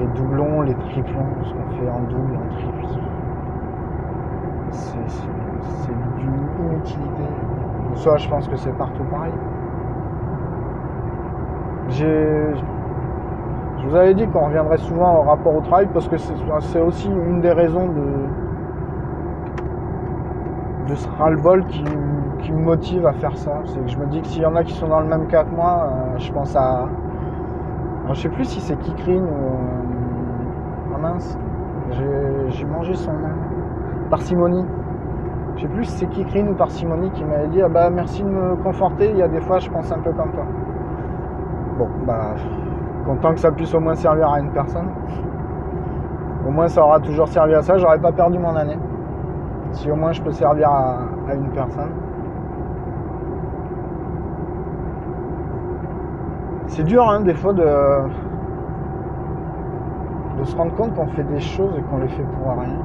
les 0.03 0.09
doublons, 0.09 0.63
les 0.63 0.75
triplons, 0.75 1.27
ce 1.45 1.53
qu'on 1.53 1.71
fait 1.79 1.89
en 1.89 2.01
double, 2.03 2.37
en 2.37 2.55
triple. 2.55 3.12
C'est 5.13 6.19
d'une 6.19 6.49
inutilité. 6.61 7.23
Ça, 7.95 8.17
je 8.17 8.29
pense 8.29 8.49
que 8.49 8.57
c'est 8.57 8.77
partout 8.77 9.05
pareil. 9.05 9.33
Je 11.89 12.55
vous 13.89 13.97
avais 13.97 14.15
dit 14.15 14.27
qu'on 14.27 14.47
reviendrait 14.47 14.79
souvent 14.79 15.19
au 15.19 15.23
rapport 15.23 15.55
au 15.55 15.61
travail 15.61 15.89
parce 15.93 16.09
que 16.09 16.17
c'est 16.17 16.81
aussi 16.81 17.09
une 17.09 17.41
des 17.41 17.53
raisons 17.53 17.89
de, 17.89 18.05
de 20.89 20.95
ce 20.95 21.09
ras-le-bol 21.19 21.65
qui, 21.67 21.85
me 22.53 22.65
motive 22.65 23.07
à 23.07 23.13
faire 23.13 23.37
ça. 23.37 23.61
C'est 23.65 23.81
que 23.81 23.89
je 23.89 23.99
me 23.99 24.07
dis 24.07 24.21
que 24.21 24.27
s'il 24.27 24.43
y 24.43 24.47
en 24.47 24.57
a 24.57 24.65
qui 24.65 24.73
sont 24.73 24.89
dans 24.89 25.01
le 25.01 25.07
même 25.07 25.27
cas 25.27 25.45
que 25.45 25.55
moi, 25.55 25.91
euh, 25.91 26.19
je 26.19 26.33
pense 26.33 26.55
à. 26.57 26.89
Je 28.09 28.15
sais 28.15 28.29
plus 28.29 28.45
si 28.45 28.61
c'est 28.61 28.79
Kikrine 28.79 29.25
ou. 29.25 30.93
Ah 30.95 30.99
mince, 30.99 31.39
j'ai 32.49 32.65
mangé 32.65 32.95
son 32.95 33.13
nom. 33.13 33.29
Parcimonie. 34.11 34.65
Je 35.57 35.63
sais 35.63 35.69
plus 35.69 35.85
si 35.85 35.99
c'est 35.99 36.07
Kikrine 36.07 36.49
ou 36.51 36.55
Parcimonie 36.55 37.11
qui 37.11 37.25
m'avait 37.25 37.49
dit 37.49 37.61
Ah 37.63 37.69
bah 37.69 37.91
merci 37.91 38.23
de 38.23 38.29
me 38.29 38.57
conforter, 38.57 39.11
il 39.11 39.17
y 39.17 39.23
a 39.23 39.29
des 39.29 39.41
fois 39.41 39.59
je 39.59 39.71
pense 39.71 39.93
un 39.93 39.99
peu 39.99 40.13
comme 40.13 40.33
toi. 40.33 40.45
Bon, 41.79 41.89
bah. 42.07 42.35
Content 43.05 43.33
que 43.33 43.41
ça 43.41 43.51
puisse 43.51 43.75
au 43.75 43.81
moins 43.81 43.97
servir 43.97 44.31
à 44.31 44.39
une 44.39 44.51
personne. 44.51 44.89
Au 46.47 46.51
moins 46.51 46.69
ça 46.69 46.85
aura 46.85 47.01
toujours 47.01 47.29
servi 47.29 47.55
à 47.55 47.63
ça, 47.63 47.77
j'aurais 47.77 47.99
pas 47.99 48.13
perdu 48.13 48.39
mon 48.39 48.55
année. 48.55 48.79
Si 49.73 49.91
au 49.91 49.97
moins 49.97 50.13
je 50.13 50.23
peux 50.23 50.31
servir 50.31 50.69
à, 50.71 50.99
une 51.35 51.49
personne. 51.51 51.91
C'est 56.67 56.85
dur 56.85 57.09
hein, 57.09 57.21
des 57.21 57.35
fois 57.35 57.53
de, 57.53 57.67
de 60.39 60.45
se 60.45 60.57
rendre 60.57 60.75
compte 60.75 60.95
qu'on 60.95 61.07
fait 61.09 61.25
des 61.25 61.41
choses 61.41 61.77
et 61.77 61.83
qu'on 61.83 61.99
les 61.99 62.09
fait 62.09 62.23
pour 62.23 62.53
rien. 62.53 62.79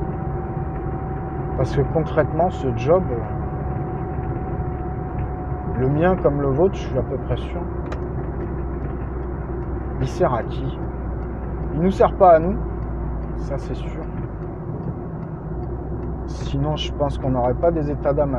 Parce 1.58 1.76
que 1.76 1.82
concrètement, 1.82 2.52
ce 2.52 2.68
job, 2.78 3.04
le 5.80 5.90
mien 5.90 6.16
comme 6.16 6.40
le 6.42 6.50
vôtre, 6.50 6.76
je 6.76 6.82
suis 6.82 6.98
à 6.98 7.02
peu 7.02 7.18
près 7.18 7.38
sûr, 7.38 7.62
il 10.00 10.08
sert 10.08 10.34
à 10.34 10.44
qui? 10.44 10.78
Il 11.74 11.82
nous 11.82 11.92
sert 11.92 12.14
pas 12.14 12.36
à 12.36 12.40
nous, 12.40 12.56
ça 13.38 13.58
c'est 13.58 13.74
sûr. 13.74 14.04
Sinon, 16.28 16.76
je 16.76 16.92
pense 16.94 17.18
qu'on 17.18 17.32
n'aurait 17.32 17.56
pas 17.56 17.72
des 17.72 17.90
états 17.90 18.14
d'âme 18.14 18.38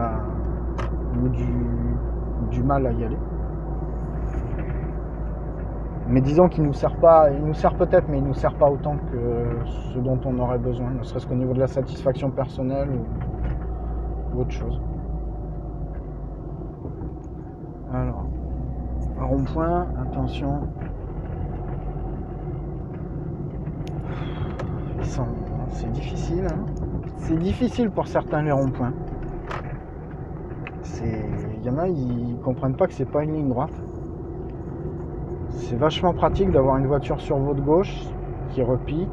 ou 1.23 1.29
du, 1.29 2.63
mal 2.63 2.87
à 2.87 2.93
y 2.93 3.05
aller. 3.05 3.17
Mais 6.09 6.23
disons 6.23 6.49
qu'il 6.49 6.65
nous 6.65 6.73
sert 6.73 6.97
pas, 6.97 7.31
il 7.31 7.45
nous 7.45 7.53
sert 7.53 7.75
peut-être, 7.75 8.09
mais 8.09 8.19
il 8.19 8.25
nous 8.25 8.35
sert 8.35 8.55
pas 8.55 8.71
autant 8.71 8.97
que 9.12 9.59
ce 9.93 9.99
dont 9.99 10.19
on 10.25 10.38
aurait 10.38 10.59
besoin, 10.59 10.91
ne 10.91 11.03
serait-ce 11.03 11.27
qu'au 11.27 11.35
niveau 11.35 11.53
de 11.53 11.61
la 11.61 11.67
satisfaction 11.67 12.31
personnelle 12.31 12.88
ou, 14.35 14.41
autre 14.41 14.50
chose. 14.50 14.81
Alors, 17.93 18.25
rond-point, 19.21 19.87
attention. 20.00 20.61
C'est 25.71 25.91
difficile, 25.93 26.45
hein 26.47 26.65
c'est 27.19 27.38
difficile 27.38 27.91
pour 27.91 28.09
certains 28.09 28.43
les 28.43 28.53
ronds-points. 28.53 28.93
Il 31.03 31.65
y 31.65 31.71
en 31.71 31.79
a, 31.79 31.87
ils 31.88 32.37
comprennent 32.43 32.77
pas 32.77 32.87
que 32.87 32.93
c'est 32.95 33.05
pas 33.05 33.23
une 33.23 33.35
ligne 33.35 33.49
droite. 33.49 33.73
C'est 35.59 35.77
vachement 35.77 36.15
pratique 36.15 36.50
d'avoir 36.50 36.79
une 36.79 36.87
voiture 36.87 37.21
sur 37.21 37.37
votre 37.37 37.62
gauche 37.62 37.95
qui 38.50 38.62
repique 38.62 39.09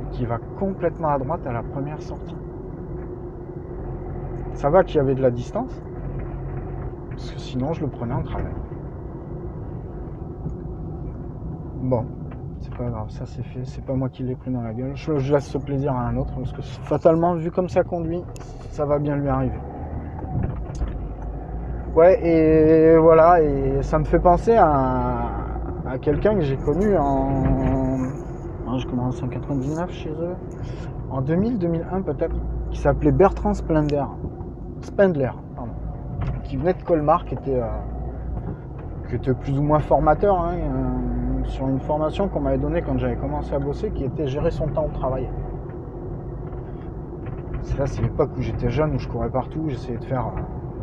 et 0.00 0.10
qui 0.12 0.24
va 0.24 0.38
complètement 0.58 1.08
à 1.08 1.18
droite 1.18 1.46
à 1.46 1.52
la 1.52 1.62
première 1.62 2.00
sortie. 2.00 2.36
Ça 4.52 4.70
va 4.70 4.84
qu'il 4.84 4.96
y 4.96 5.00
avait 5.00 5.16
de 5.16 5.20
la 5.20 5.30
distance, 5.30 5.82
parce 7.10 7.32
que 7.32 7.38
sinon 7.38 7.72
je 7.72 7.82
le 7.82 7.88
prenais 7.88 8.14
en 8.14 8.22
travers. 8.22 8.54
Bon, 11.82 12.06
c'est 12.60 12.74
pas 12.74 12.88
grave, 12.88 13.10
ça 13.10 13.26
c'est 13.26 13.42
fait, 13.42 13.64
c'est 13.64 13.84
pas 13.84 13.94
moi 13.94 14.08
qui 14.08 14.22
l'ai 14.22 14.36
pris 14.36 14.50
dans 14.50 14.62
la 14.62 14.72
gueule. 14.72 14.92
Je, 14.94 15.12
laisse 15.32 15.46
ce 15.46 15.58
plaisir 15.58 15.92
à 15.92 16.06
un 16.06 16.16
autre 16.16 16.32
parce 16.36 16.52
que 16.52 16.62
fatalement, 16.62 17.34
vu 17.34 17.50
comme 17.50 17.68
ça 17.68 17.82
conduit, 17.82 18.22
ça 18.70 18.86
va 18.86 18.98
bien 18.98 19.16
lui 19.16 19.28
arriver. 19.28 19.58
Ouais, 21.94 22.18
et 22.26 22.98
voilà, 22.98 23.40
et 23.40 23.82
ça 23.82 24.00
me 24.00 24.04
fait 24.04 24.18
penser 24.18 24.56
à, 24.56 25.30
quelqu'un 26.00 26.34
que 26.34 26.40
j'ai 26.40 26.56
connu 26.56 26.96
en. 26.96 28.78
je 28.78 28.86
commence 28.86 29.22
en 29.22 29.28
99 29.28 29.92
chez 29.92 30.10
eux, 30.10 30.34
en 31.10 31.22
2000-2001 31.22 32.02
peut-être, 32.02 32.34
qui 32.70 32.80
s'appelait 32.80 33.12
Bertrand 33.12 33.54
Splendler. 33.54 34.04
Spendler, 34.80 35.30
pardon. 35.54 35.70
Qui 36.42 36.56
venait 36.56 36.74
de 36.74 36.82
Colmar, 36.82 37.24
qui 37.24 37.34
était, 37.34 37.60
euh, 37.60 37.66
qui 39.08 39.14
était 39.14 39.32
plus 39.32 39.56
ou 39.56 39.62
moins 39.62 39.78
formateur. 39.78 40.40
Hein, 40.40 40.54
euh, 40.54 41.44
sur 41.46 41.68
une 41.68 41.80
formation 41.80 42.28
qu'on 42.28 42.40
m'avait 42.40 42.58
donnée 42.58 42.82
quand 42.82 42.98
j'avais 42.98 43.16
commencé 43.16 43.54
à 43.54 43.58
bosser 43.58 43.90
qui 43.90 44.04
était 44.04 44.26
gérer 44.26 44.50
son 44.50 44.66
temps 44.66 44.86
au 44.86 44.98
travail. 44.98 45.28
C'est 47.62 47.78
là, 47.78 47.86
c'est 47.86 48.02
l'époque 48.02 48.30
où 48.36 48.42
j'étais 48.42 48.70
jeune, 48.70 48.94
où 48.94 48.98
je 48.98 49.08
courais 49.08 49.30
partout, 49.30 49.64
j'essayais 49.68 49.98
de 49.98 50.04
faire 50.04 50.32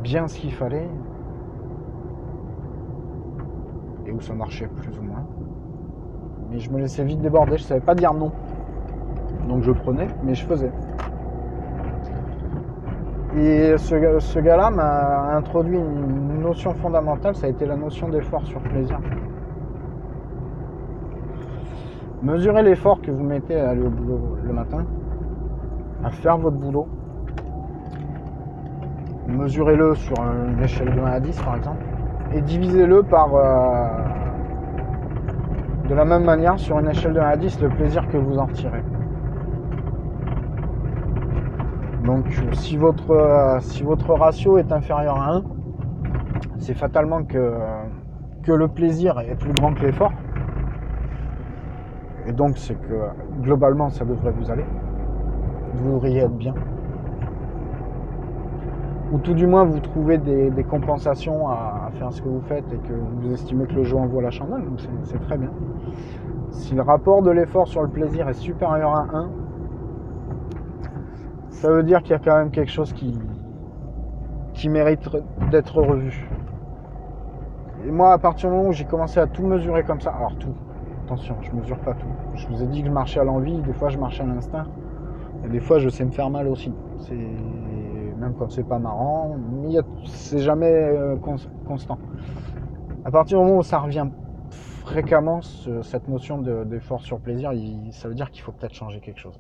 bien 0.02 0.28
ce 0.28 0.40
qu'il 0.40 0.54
fallait. 0.54 0.90
Et 4.06 4.12
où 4.12 4.20
ça 4.20 4.34
marchait 4.34 4.68
plus 4.68 4.98
ou 4.98 5.04
moins. 5.04 5.26
Mais 6.50 6.60
je 6.60 6.70
me 6.72 6.80
laissais 6.80 7.04
vite 7.04 7.22
déborder, 7.22 7.58
je 7.58 7.64
savais 7.64 7.82
pas 7.82 7.96
dire 7.96 8.14
non. 8.14 8.32
Donc 9.48 9.64
je 9.64 9.72
prenais, 9.72 10.08
mais 10.24 10.34
je 10.34 10.46
faisais. 10.46 10.72
Et 13.38 13.78
ce, 13.78 14.40
gars-là 14.40 14.70
m'a 14.70 15.36
introduit 15.38 15.78
une 15.78 16.42
notion 16.42 16.74
fondamentale, 16.74 17.34
ça 17.36 17.48
a 17.48 17.50
été 17.50 17.66
la 17.66 17.78
notion 17.78 18.10
d'effort 18.10 18.46
sur 18.46 18.60
plaisir. 18.60 19.00
Mesurez 22.22 22.62
l'effort 22.62 23.02
que 23.02 23.10
vous 23.10 23.24
mettez 23.24 23.56
à 23.56 23.70
aller 23.70 23.84
au 23.84 23.90
boulot 23.90 24.38
le 24.44 24.52
matin, 24.54 24.86
à 26.04 26.12
faire 26.12 26.38
votre 26.38 26.58
boulot. 26.58 26.88
Mesurez-le 29.28 29.96
sur 29.96 30.18
une 30.20 30.62
échelle 30.64 30.94
de 30.94 31.00
1 31.00 31.06
à 31.06 31.20
10 31.20 31.42
par 31.42 31.56
exemple. 31.56 31.84
Et 32.34 32.42
divisez-le 32.42 33.04
par, 33.04 33.34
euh, 33.36 33.88
de 35.88 35.94
la 35.94 36.06
même 36.06 36.24
manière, 36.24 36.58
sur 36.60 36.80
une 36.80 36.90
échelle 36.90 37.14
de 37.14 37.20
1 37.20 37.26
à 37.26 37.38
10, 37.38 37.62
le 37.62 37.70
plaisir 37.70 38.08
que 38.10 38.18
vous 38.18 38.38
en 38.38 38.46
retirez. 38.46 38.84
Donc 42.06 42.26
si 42.54 42.78
votre, 42.78 43.12
euh, 43.12 43.60
si 43.60 43.84
votre 43.84 44.14
ratio 44.14 44.58
est 44.58 44.72
inférieur 44.72 45.18
à 45.18 45.36
1, 45.36 45.44
c'est 46.60 46.74
fatalement 46.74 47.24
que, 47.24 47.54
que 48.44 48.52
le 48.52 48.68
plaisir 48.68 49.20
est 49.20 49.36
plus 49.36 49.54
grand 49.54 49.74
que 49.74 49.86
l'effort. 49.86 50.14
Et 52.28 52.34
donc, 52.34 52.58
c'est 52.58 52.76
que 52.76 53.42
globalement, 53.42 53.90
ça 53.90 54.06
devrait 54.06 54.32
vous 54.32 54.52
aller. 54.52 54.66
Vous 55.74 55.94
devriez 55.94 56.22
être 56.22 56.38
bien. 56.38 56.54
Ou 59.12 59.18
tout 59.18 59.34
du 59.34 59.46
moins, 59.46 59.66
vous 59.66 59.80
trouvez 59.80 60.18
des, 60.18 60.64
compensations 60.64 61.50
à, 61.50 61.90
faire 61.98 62.14
ce 62.14 62.22
que 62.22 62.30
vous 62.30 62.42
faites 62.42 62.72
et 62.72 62.78
que 62.78 62.94
vous 62.94 63.34
estimez 63.34 63.66
que 63.66 63.74
le 63.74 63.84
jeu 63.84 63.98
envoie 63.98 64.22
la 64.22 64.32
chandelle. 64.32 64.64
Donc, 64.64 64.80
c'est 65.04 65.20
très 65.20 65.38
bien. 65.38 65.52
Si 66.52 66.76
le 66.76 66.82
rapport 66.82 67.22
de 67.22 67.32
l'effort 67.32 67.68
sur 67.68 67.82
le 67.82 67.90
plaisir 67.90 68.30
est 68.30 68.34
supérieur 68.34 68.96
à 68.96 69.08
1, 69.14 69.30
ça 71.50 71.70
veut 71.70 71.84
dire 71.84 72.02
qu'il 72.02 72.12
y 72.12 72.16
a 72.16 72.20
quand 72.20 72.38
même 72.38 72.52
quelque 72.52 72.72
chose 72.72 72.94
qui, 72.94 73.20
qui 74.54 74.70
mérite 74.70 75.10
d'être 75.52 75.82
revu. 75.82 76.30
Et 77.86 77.92
moi, 77.92 78.14
à 78.14 78.18
partir 78.18 78.50
du 78.50 78.56
moment 78.56 78.70
où 78.70 78.74
j'ai 78.74 78.86
commencé 78.86 79.20
à 79.20 79.28
tout 79.28 79.44
mesurer 79.46 79.84
comme 79.84 80.00
ça, 80.00 80.12
alors 80.12 80.36
tout, 80.36 80.54
attention, 81.06 81.36
je 81.42 81.52
mesure 81.52 81.78
pas 81.80 81.94
tout. 81.94 82.08
Je 82.36 82.48
vous 82.48 82.64
ai 82.64 82.68
dit 82.68 82.82
que 82.82 82.88
je 82.88 82.94
marchais 82.94 83.20
à 83.20 83.24
l'envie, 83.24 83.60
des 83.62 83.74
fois 83.74 83.90
je 83.90 83.98
marche 83.98 84.22
à 84.22 84.24
l'instinct, 84.24 84.68
et 85.44 85.50
des 85.50 85.60
fois 85.60 85.80
je 85.80 85.90
sais 85.90 86.06
me 86.06 86.12
faire 86.12 86.30
mal 86.30 86.48
aussi. 86.48 86.74
Même 88.22 88.36
quand 88.38 88.52
c'est 88.52 88.64
pas 88.64 88.80
marrant, 88.80 89.36
mais 89.38 89.80
c'est 90.06 90.40
jamais 90.40 90.72
euh, 90.72 91.18
constant. 91.66 91.98
À 93.04 93.10
partir 93.12 93.40
du 93.40 93.44
moment 93.44 93.58
où 93.58 93.64
ça 93.64 93.80
revient 93.80 94.08
fréquemment, 94.52 95.42
cette 95.42 96.08
notion 96.08 96.38
d'effort 96.40 97.02
sur 97.02 97.20
plaisir, 97.20 97.52
ça 97.92 98.08
veut 98.08 98.16
dire 98.16 98.30
qu'il 98.30 98.44
faut 98.44 98.52
peut-être 98.52 98.76
changer 98.76 99.00
quelque 99.00 99.20
chose. 99.20 99.40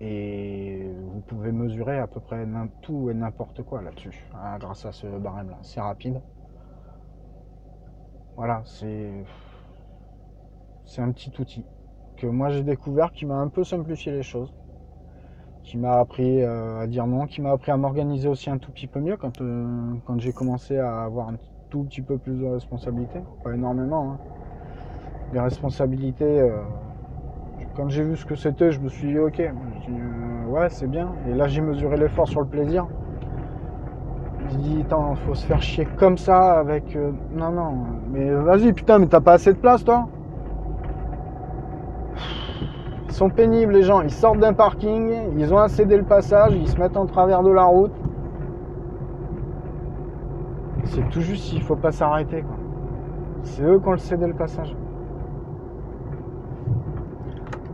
Et 0.00 0.90
vous 1.12 1.20
pouvez 1.20 1.52
mesurer 1.52 1.98
à 1.98 2.06
peu 2.06 2.20
près 2.20 2.46
tout 2.82 3.10
et 3.10 3.14
n'importe 3.14 3.62
quoi 3.62 3.82
là-dessus, 3.82 4.26
hein, 4.34 4.58
grâce 4.58 4.84
à 4.84 4.92
ce 4.92 5.06
barème-là. 5.06 5.58
C'est 5.62 5.80
rapide. 5.80 6.20
Voilà, 8.36 8.62
c'est 8.64 9.24
c'est 10.84 11.02
un 11.02 11.12
petit 11.12 11.32
outil 11.38 11.64
que 12.16 12.26
moi 12.26 12.50
j'ai 12.50 12.62
découvert 12.62 13.12
qui 13.12 13.24
m'a 13.24 13.36
un 13.36 13.48
peu 13.48 13.64
simplifié 13.64 14.12
les 14.12 14.22
choses, 14.22 14.52
qui 15.62 15.78
m'a 15.78 15.98
appris 15.98 16.42
euh, 16.42 16.80
à 16.80 16.86
dire 16.86 17.06
non, 17.06 17.26
qui 17.26 17.40
m'a 17.40 17.50
appris 17.52 17.70
à 17.70 17.76
m'organiser 17.76 18.28
aussi 18.28 18.50
un 18.50 18.58
tout 18.58 18.72
petit 18.72 18.86
peu 18.86 19.00
mieux 19.00 19.16
quand, 19.16 19.40
euh, 19.40 19.92
quand 20.06 20.18
j'ai 20.20 20.32
commencé 20.32 20.78
à 20.78 21.02
avoir 21.02 21.28
un 21.28 21.36
tout 21.70 21.84
petit 21.84 22.02
peu 22.02 22.18
plus 22.18 22.34
de 22.40 22.46
responsabilité, 22.46 23.20
pas 23.44 23.54
énormément, 23.54 24.12
hein. 24.12 24.18
les 25.32 25.40
responsabilités. 25.40 26.40
euh, 26.40 26.62
quand 27.76 27.88
j'ai 27.88 28.02
vu 28.04 28.16
ce 28.16 28.26
que 28.26 28.34
c'était, 28.34 28.72
je 28.72 28.80
me 28.80 28.88
suis 28.88 29.08
dit 29.08 29.18
ok, 29.18 29.38
ouais 30.48 30.68
c'est 30.70 30.88
bien. 30.90 31.10
Et 31.28 31.34
là 31.34 31.46
j'ai 31.48 31.60
mesuré 31.60 31.96
l'effort 31.96 32.28
sur 32.28 32.40
le 32.40 32.46
plaisir. 32.46 32.86
Je 34.50 34.56
dis 34.56 34.80
attends, 34.82 35.14
faut 35.14 35.34
se 35.34 35.46
faire 35.46 35.62
chier 35.62 35.86
comme 35.96 36.18
ça 36.18 36.58
avec. 36.58 36.96
non 37.32 37.52
non, 37.52 37.72
mais 38.12 38.30
vas-y 38.30 38.72
putain, 38.72 38.98
mais 38.98 39.06
t'as 39.06 39.20
pas 39.20 39.34
assez 39.34 39.52
de 39.52 39.58
place 39.58 39.84
toi? 39.84 40.08
Ils 43.10 43.14
sont 43.14 43.28
pénibles 43.28 43.72
les 43.72 43.82
gens, 43.82 44.02
ils 44.02 44.12
sortent 44.12 44.38
d'un 44.38 44.52
parking, 44.52 45.12
ils 45.36 45.52
ont 45.52 45.66
céder 45.66 45.96
le 45.96 46.04
passage, 46.04 46.54
ils 46.54 46.68
se 46.68 46.78
mettent 46.78 46.96
en 46.96 47.06
travers 47.06 47.42
de 47.42 47.50
la 47.50 47.64
route. 47.64 47.90
C'est 50.84 51.08
tout 51.10 51.20
juste 51.20 51.52
il 51.52 51.60
faut 51.60 51.74
pas 51.74 51.90
s'arrêter. 51.90 52.44
C'est 53.42 53.64
eux 53.64 53.80
qui 53.80 53.88
ont 53.88 53.92
le 53.92 53.98
cédé 53.98 54.28
le 54.28 54.34
passage. 54.34 54.76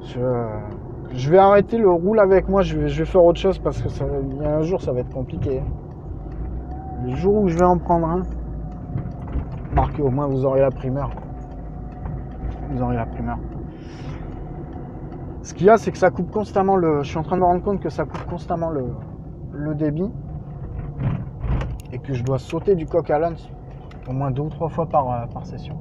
Je, 0.00 1.30
vais 1.30 1.38
arrêter 1.38 1.76
le 1.76 1.90
roule 1.90 2.18
avec 2.18 2.48
moi, 2.48 2.62
je 2.62 2.78
vais, 2.78 3.04
faire 3.04 3.22
autre 3.22 3.38
chose 3.38 3.58
parce 3.58 3.82
que 3.82 3.88
y 3.88 4.42
a 4.42 4.56
un 4.56 4.62
jour 4.62 4.80
ça 4.80 4.92
va 4.92 5.00
être 5.00 5.12
compliqué. 5.12 5.62
Le 7.04 7.14
jour 7.14 7.42
où 7.42 7.48
je 7.48 7.58
vais 7.58 7.64
en 7.64 7.76
prendre 7.76 8.08
un, 8.08 8.22
marquez 9.74 10.00
au 10.00 10.08
moins 10.08 10.28
vous 10.28 10.46
aurez 10.46 10.62
la 10.62 10.70
primeur. 10.70 11.10
Vous 12.70 12.80
aurez 12.80 12.96
la 12.96 13.04
primeur. 13.04 13.36
Ce 15.46 15.54
qu'il 15.54 15.68
y 15.68 15.70
a, 15.70 15.78
c'est 15.78 15.92
que 15.92 15.98
ça 15.98 16.10
coupe 16.10 16.32
constamment 16.32 16.74
le. 16.74 17.04
Je 17.04 17.08
suis 17.08 17.18
en 17.18 17.22
train 17.22 17.36
de 17.36 17.40
me 17.42 17.46
rendre 17.46 17.62
compte 17.62 17.78
que 17.78 17.88
ça 17.88 18.04
coupe 18.04 18.24
constamment 18.24 18.68
le, 18.68 19.74
débit. 19.76 20.10
Et 21.92 22.00
que 22.00 22.14
je 22.14 22.24
dois 22.24 22.40
sauter 22.40 22.74
du 22.74 22.84
coq 22.84 23.08
à 23.10 23.20
l'âne 23.20 23.36
au 24.08 24.12
moins 24.12 24.32
deux 24.32 24.42
ou 24.42 24.48
trois 24.48 24.68
fois 24.68 24.86
par, 24.88 25.08
euh, 25.08 25.44
session. 25.44 25.78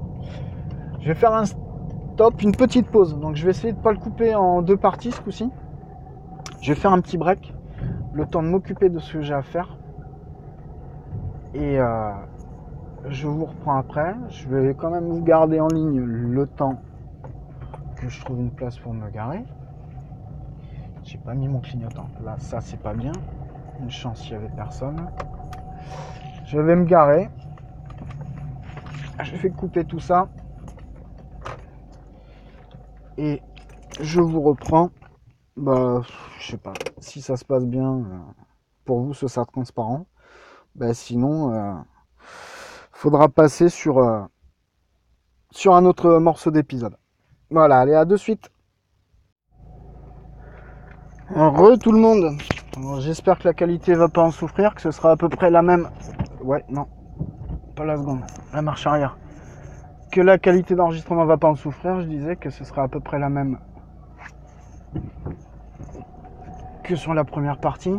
Je 0.99 1.07
vais 1.07 1.15
faire 1.15 1.33
un 1.33 1.45
stop, 1.45 2.43
une 2.43 2.51
petite 2.51 2.91
pause. 2.91 3.17
Donc 3.17 3.37
je 3.37 3.43
vais 3.43 3.49
essayer 3.49 3.73
de 3.73 3.79
ne 3.79 3.81
pas 3.81 3.91
le 3.91 3.97
couper 3.97 4.35
en 4.35 4.61
deux 4.61 4.77
parties 4.77 5.11
ce 5.11 5.19
coup-ci. 5.19 5.49
Je 6.61 6.71
vais 6.71 6.79
faire 6.79 6.93
un 6.93 7.01
petit 7.01 7.17
break. 7.17 7.51
Le 8.13 8.27
temps 8.27 8.43
de 8.43 8.47
m'occuper 8.49 8.89
de 8.89 8.99
ce 8.99 9.13
que 9.13 9.21
j'ai 9.21 9.33
à 9.33 9.41
faire. 9.41 9.79
Et 11.55 11.79
euh, 11.79 12.11
je 13.09 13.25
vous 13.27 13.45
reprends 13.45 13.77
après. 13.77 14.13
Je 14.29 14.47
vais 14.47 14.75
quand 14.75 14.91
même 14.91 15.05
vous 15.05 15.23
garder 15.23 15.59
en 15.59 15.69
ligne 15.69 16.01
le 16.01 16.45
temps 16.45 16.77
que 18.05 18.11
je 18.11 18.21
trouve 18.23 18.39
une 18.39 18.51
place 18.51 18.77
pour 18.77 18.93
me 18.93 19.09
garer. 19.09 19.43
J'ai 21.03 21.17
pas 21.17 21.33
mis 21.33 21.47
mon 21.47 21.59
clignotant. 21.59 22.07
Là, 22.23 22.35
ça 22.37 22.61
c'est 22.61 22.79
pas 22.79 22.93
bien. 22.93 23.11
Une 23.79 23.89
chance, 23.89 24.27
il 24.27 24.31
n'y 24.31 24.43
avait 24.43 24.55
personne. 24.55 25.09
Je 26.45 26.59
vais 26.59 26.75
me 26.75 26.85
garer. 26.85 27.29
Je 29.23 29.35
vais 29.37 29.49
couper 29.49 29.85
tout 29.85 29.99
ça. 29.99 30.29
Et 33.17 33.41
je 33.99 34.21
vous 34.21 34.41
reprends. 34.41 34.91
Bah, 35.57 36.01
je 36.39 36.51
sais 36.51 36.57
pas. 36.57 36.73
Si 36.99 37.21
ça 37.21 37.37
se 37.37 37.45
passe 37.45 37.65
bien, 37.65 37.91
euh, 37.91 38.19
pour 38.83 39.01
vous, 39.01 39.13
ce 39.13 39.27
sera 39.27 39.45
transparent. 39.45 40.05
Bah, 40.75 40.93
sinon, 40.93 41.53
euh, 41.53 41.73
faudra 42.91 43.29
passer 43.29 43.69
sur, 43.69 43.97
euh, 43.97 44.23
sur 45.51 45.73
un 45.75 45.85
autre 45.85 46.17
morceau 46.19 46.51
d'épisode. 46.51 46.97
Voilà, 47.55 47.79
allez, 47.79 47.93
à 47.93 48.03
de 48.03 48.17
suite. 48.17 48.51
Re 51.29 51.79
tout 51.81 51.93
le 51.93 51.99
monde. 51.99 52.37
J'espère 52.99 53.39
que 53.39 53.47
la 53.47 53.53
qualité 53.53 53.93
va 53.93 54.09
pas 54.09 54.23
en 54.23 54.31
souffrir, 54.31 54.75
que 54.75 54.81
ce 54.81 54.91
sera 54.91 55.11
à 55.11 55.15
peu 55.15 55.29
près 55.29 55.49
la 55.49 55.61
même. 55.61 55.87
Ouais, 56.43 56.65
non, 56.67 56.85
pas 57.77 57.85
la 57.85 57.95
seconde, 57.95 58.23
la 58.53 58.61
marche 58.61 58.85
arrière. 58.85 59.17
Que 60.11 60.19
la 60.19 60.37
qualité 60.37 60.75
d'enregistrement 60.75 61.23
va 61.23 61.37
pas 61.37 61.47
en 61.47 61.55
souffrir, 61.55 62.01
je 62.01 62.07
disais 62.07 62.35
que 62.35 62.49
ce 62.49 62.65
sera 62.65 62.83
à 62.83 62.87
peu 62.89 62.99
près 62.99 63.19
la 63.19 63.29
même 63.29 63.57
que 66.83 66.97
sur 66.97 67.13
la 67.13 67.23
première 67.23 67.59
partie. 67.59 67.97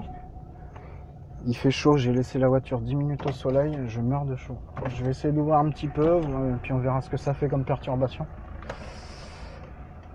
Il 1.46 1.56
fait 1.56 1.70
chaud, 1.70 1.96
j'ai 1.96 2.12
laissé 2.12 2.38
la 2.38 2.48
voiture 2.48 2.82
10 2.82 2.94
minutes 2.94 3.24
au 3.24 3.32
soleil, 3.32 3.74
je 3.86 4.02
meurs 4.02 4.26
de 4.26 4.36
chaud. 4.36 4.58
Je 4.94 5.02
vais 5.02 5.12
essayer 5.12 5.32
d'ouvrir 5.32 5.56
un 5.56 5.70
petit 5.70 5.88
peu, 5.88 6.06
euh, 6.06 6.56
puis 6.60 6.74
on 6.74 6.78
verra 6.78 7.00
ce 7.00 7.08
que 7.08 7.16
ça 7.16 7.32
fait 7.32 7.48
comme 7.48 7.64
perturbation. 7.64 8.26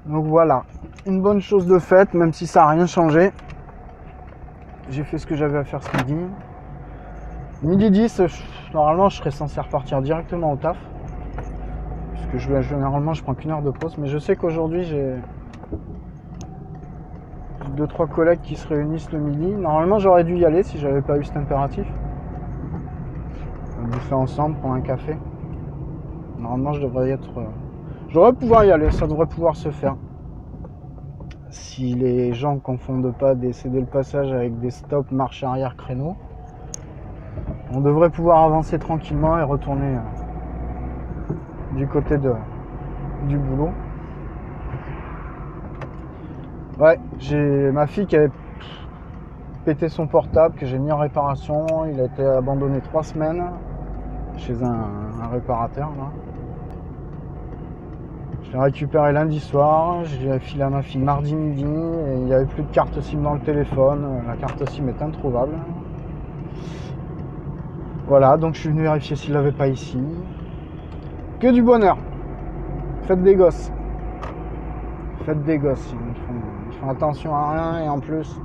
Donc 0.06 0.26
voilà, 0.26 0.64
une 1.06 1.22
bonne 1.22 1.42
chose 1.42 1.68
de 1.68 1.78
faite, 1.78 2.14
même 2.14 2.34
si 2.34 2.48
ça 2.48 2.62
n'a 2.62 2.70
rien 2.70 2.86
changé. 2.88 3.32
J'ai 4.90 5.04
fait 5.04 5.18
ce 5.20 5.28
que 5.28 5.36
j'avais 5.36 5.60
à 5.60 5.64
faire 5.64 5.82
ce 5.84 5.96
midi. 5.98 6.16
Midi 7.62 7.92
10, 7.92 8.24
je- 8.26 8.74
normalement 8.74 9.10
je 9.10 9.18
serais 9.18 9.32
censé 9.32 9.62
repartir 9.62 10.02
directement 10.02 10.52
au 10.52 10.56
taf. 10.58 10.78
Puisque 12.14 12.38
je, 12.38 12.52
vais- 12.52 12.64
généralement 12.64 13.14
je 13.14 13.22
prends 13.22 13.36
qu'une 13.36 13.52
heure 13.52 13.62
de 13.62 13.70
pause. 13.70 13.98
Mais 14.00 14.08
je 14.08 14.18
sais 14.18 14.36
qu'aujourd'hui 14.36 14.84
j'ai 14.84 15.16
deux 17.78 17.88
trois 17.88 18.08
collègues 18.08 18.42
qui 18.42 18.56
se 18.56 18.68
réunissent 18.68 19.12
le 19.12 19.20
midi. 19.20 19.48
Normalement 19.54 20.00
j'aurais 20.00 20.24
dû 20.24 20.36
y 20.36 20.46
aller 20.46 20.64
si 20.64 20.80
j'avais 20.80 21.02
pas 21.02 21.18
eu 21.18 21.24
cet 21.24 21.38
impératif. 21.38 21.88
On 23.80 23.86
bouffer 23.86 24.16
ensemble, 24.16 24.56
prendre 24.58 24.74
un 24.76 24.82
café. 24.82 25.16
Normalement 26.40 26.74
je 26.74 26.82
devrais 26.82 27.10
y 27.10 27.12
être. 27.12 27.30
Je 28.12 28.16
devrais 28.18 28.34
pouvoir 28.34 28.66
y 28.66 28.72
aller, 28.74 28.92
ça 28.92 29.08
devrait 29.08 29.26
pouvoir 29.26 29.56
se 29.56 29.70
faire. 29.70 29.96
Si 31.50 31.94
les 31.94 32.34
gens 32.34 32.60
confondent 32.60 33.14
pas 33.18 33.36
décéder 33.36 33.80
le 33.80 33.86
passage 33.86 34.34
avec 34.34 34.60
des 34.60 34.70
stops 34.70 35.10
marche 35.12 35.46
arrière 35.46 35.78
créneau, 35.78 36.18
on 37.74 37.80
devrait 37.80 38.10
pouvoir 38.10 38.44
avancer 38.44 38.80
tranquillement 38.80 39.40
et 39.40 39.44
retourner 39.44 39.96
euh, 39.96 41.34
du 41.78 41.88
côté 41.88 42.18
de, 42.18 42.34
du 43.30 43.38
boulot. 43.38 43.70
Ouais, 46.82 47.00
j'ai 47.18 47.72
ma 47.72 47.88
fille 47.88 48.08
qui 48.08 48.18
avait 48.18 48.32
pété 49.64 49.88
son 49.88 50.08
portable, 50.08 50.56
que 50.56 50.66
j'ai 50.66 50.80
mis 50.80 50.92
en 50.92 50.98
réparation. 50.98 51.66
Il 51.90 51.98
a 52.02 52.08
été 52.08 52.26
abandonné 52.26 52.82
trois 52.82 53.04
semaines 53.04 53.42
chez 54.36 54.62
un, 54.62 54.90
un 55.24 55.28
réparateur. 55.32 55.92
Là. 55.98 56.12
Je 58.52 58.58
l'ai 58.58 58.64
récupéré 58.64 59.14
lundi 59.14 59.40
soir, 59.40 60.04
je 60.04 60.28
l'ai 60.28 60.40
filé 60.40 60.64
à 60.64 60.70
ma 60.70 60.82
fille 60.82 61.00
mardi 61.00 61.34
midi, 61.34 61.64
et 61.64 62.14
il 62.16 62.26
n'y 62.26 62.34
avait 62.34 62.48
plus 62.48 62.64
de 62.64 62.72
carte 62.72 63.00
SIM 63.00 63.22
dans 63.22 63.36
le 63.36 63.40
téléphone, 63.40 64.24
la 64.28 64.36
carte 64.36 64.70
SIM 64.70 64.90
est 64.90 65.02
introuvable. 65.02 65.54
Voilà, 68.08 68.36
donc 68.36 68.56
je 68.56 68.60
suis 68.60 68.70
venu 68.70 68.82
vérifier 68.82 69.16
s'il 69.16 69.34
l'avait 69.36 69.54
pas 69.54 69.70
ici. 69.70 70.04
Que 71.40 71.50
du 71.50 71.64
bonheur. 71.64 71.98
Faites 73.04 73.24
des 73.24 73.36
gosses. 73.36 73.72
Faites 75.26 75.44
des 75.46 75.58
gosses, 75.58 75.94
ils 75.94 76.22
font, 76.22 76.34
ils 76.70 76.78
font 76.78 76.90
attention 76.90 77.34
à 77.34 77.52
rien 77.52 77.86
et 77.86 77.88
en 77.88 78.00
plus, 78.00 78.38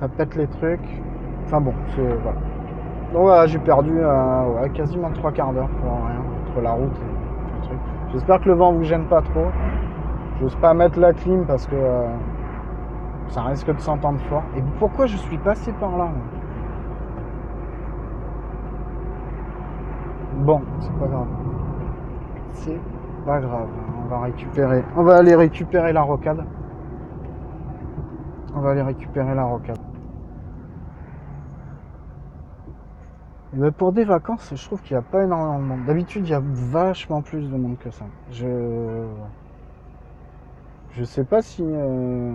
ça 0.00 0.08
pète 0.08 0.36
les 0.36 0.46
trucs. 0.46 1.02
Enfin 1.44 1.60
bon, 1.60 1.74
c'est 1.94 2.00
voilà. 2.00 2.38
Donc 3.12 3.22
voilà, 3.24 3.46
j'ai 3.46 3.58
perdu 3.58 3.92
euh, 3.94 4.68
quasiment 4.72 5.10
trois 5.10 5.32
quarts 5.32 5.52
d'heure 5.52 5.68
pour 5.68 5.90
rien, 5.90 6.22
entre 6.48 6.62
la 6.62 6.72
route 6.72 6.96
et. 6.96 7.11
J'espère 8.12 8.40
que 8.40 8.48
le 8.48 8.54
vent 8.54 8.72
vous 8.72 8.84
gêne 8.84 9.04
pas 9.04 9.22
trop. 9.22 9.46
J'ose 10.40 10.54
pas 10.56 10.74
mettre 10.74 10.98
la 10.98 11.12
clim 11.12 11.46
parce 11.46 11.66
que 11.66 11.76
euh, 11.76 12.06
ça 13.28 13.42
risque 13.42 13.74
de 13.74 13.80
s'entendre 13.80 14.20
fort. 14.28 14.42
Et 14.56 14.62
pourquoi 14.78 15.06
je 15.06 15.16
suis 15.16 15.38
passé 15.38 15.72
par 15.80 15.96
là 15.96 16.08
Bon, 20.38 20.60
c'est 20.80 20.92
pas 20.98 21.06
grave. 21.06 21.26
C'est 22.52 22.80
pas 23.24 23.40
grave. 23.40 23.68
On 24.04 24.08
va 24.08 24.20
récupérer. 24.20 24.84
On 24.96 25.04
va 25.04 25.16
aller 25.16 25.34
récupérer 25.34 25.92
la 25.92 26.02
rocade. 26.02 26.44
On 28.54 28.60
va 28.60 28.70
aller 28.70 28.82
récupérer 28.82 29.34
la 29.34 29.44
rocade. 29.44 29.78
Et 33.54 33.58
ben 33.58 33.70
pour 33.70 33.92
des 33.92 34.04
vacances, 34.04 34.50
je 34.54 34.64
trouve 34.64 34.80
qu'il 34.82 34.96
n'y 34.96 34.98
a 34.98 35.02
pas 35.02 35.24
énormément 35.24 35.58
de 35.58 35.64
monde. 35.64 35.84
D'habitude, 35.86 36.26
il 36.26 36.30
y 36.30 36.34
a 36.34 36.42
vachement 36.42 37.20
plus 37.20 37.50
de 37.50 37.56
monde 37.56 37.76
que 37.78 37.90
ça. 37.90 38.06
Je. 38.30 39.06
Je 40.92 41.04
sais 41.04 41.24
pas 41.24 41.40
si 41.40 41.62
euh, 41.64 42.32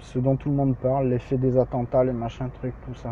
ce 0.00 0.18
dont 0.18 0.36
tout 0.36 0.48
le 0.48 0.56
monde 0.56 0.76
parle, 0.76 1.08
l'effet 1.08 1.36
des 1.36 1.56
attentats, 1.56 2.02
les 2.02 2.12
machins 2.12 2.50
trucs, 2.50 2.74
tout 2.84 2.94
ça. 2.94 3.10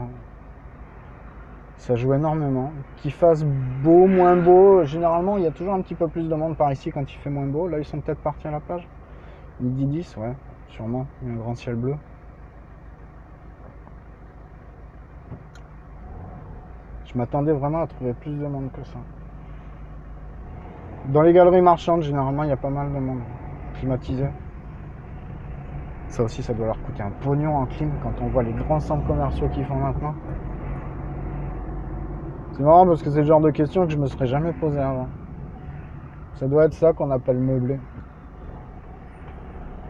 Ça 1.77 1.95
joue 1.95 2.15
énormément. 2.15 2.73
Qu'il 2.97 3.13
fasse 3.13 3.45
beau, 3.45 4.07
moins 4.07 4.37
beau, 4.37 4.85
généralement 4.85 5.37
il 5.37 5.45
y 5.45 5.47
a 5.47 5.53
toujours 5.53 5.75
un 5.75 5.83
petit 5.83 5.95
peu 5.95 6.09
plus 6.09 6.29
de 6.29 6.35
monde 6.35 6.57
par 6.57 6.73
ici 6.73 6.91
quand 6.91 7.03
il 7.03 7.17
fait 7.19 7.31
moins 7.31 7.47
beau. 7.47 7.69
Là 7.69 7.79
ils 7.79 7.85
sont 7.85 8.01
peut-être 8.01 8.21
partis 8.21 8.49
à 8.49 8.51
la 8.51 8.61
plage. 8.61 8.89
Midi 9.61 9.87
10, 9.87 10.17
ouais, 10.17 10.35
sûrement. 10.69 11.07
Il 11.23 11.29
y 11.29 11.31
a 11.31 11.35
un 11.35 11.37
grand 11.37 11.55
ciel 11.55 11.77
bleu. 11.77 11.95
Je 17.17 17.19
m'attendais 17.19 17.53
vraiment 17.53 17.81
à 17.81 17.87
trouver 17.87 18.13
plus 18.13 18.35
de 18.35 18.47
monde 18.47 18.71
que 18.75 18.85
ça. 18.85 18.99
Dans 21.15 21.23
les 21.23 21.33
galeries 21.33 21.63
marchandes, 21.63 22.03
généralement 22.03 22.43
il 22.43 22.51
y 22.51 22.53
a 22.53 22.59
pas 22.59 22.69
mal 22.69 22.93
de 22.93 22.99
monde 22.99 23.21
climatisé. 23.79 24.27
Ça 26.09 26.25
aussi, 26.25 26.43
ça 26.43 26.53
doit 26.53 26.67
leur 26.67 26.83
coûter 26.83 27.03
un 27.03 27.11
pognon 27.23 27.57
en 27.57 27.65
clim 27.65 27.91
quand 28.03 28.13
on 28.21 28.27
voit 28.27 28.43
les 28.43 28.53
grands 28.53 28.81
centres 28.81 29.07
commerciaux 29.07 29.49
qu'ils 29.49 29.65
font 29.65 29.77
maintenant. 29.77 30.15
C'est 32.53 32.63
marrant 32.63 32.87
parce 32.87 33.03
que 33.03 33.09
c'est 33.09 33.21
le 33.21 33.27
genre 33.27 33.41
de 33.41 33.51
question 33.51 33.87
que 33.87 33.93
je 33.93 33.99
me 33.99 34.09
serais 34.09 34.27
jamais 34.27 34.53
posé 34.53 34.79
avant. 34.79 35.09
Ça 36.35 36.47
doit 36.47 36.67
être 36.67 36.75
ça 36.75 36.93
qu'on 36.93 37.11
appelle 37.11 37.39
meubler. 37.39 37.81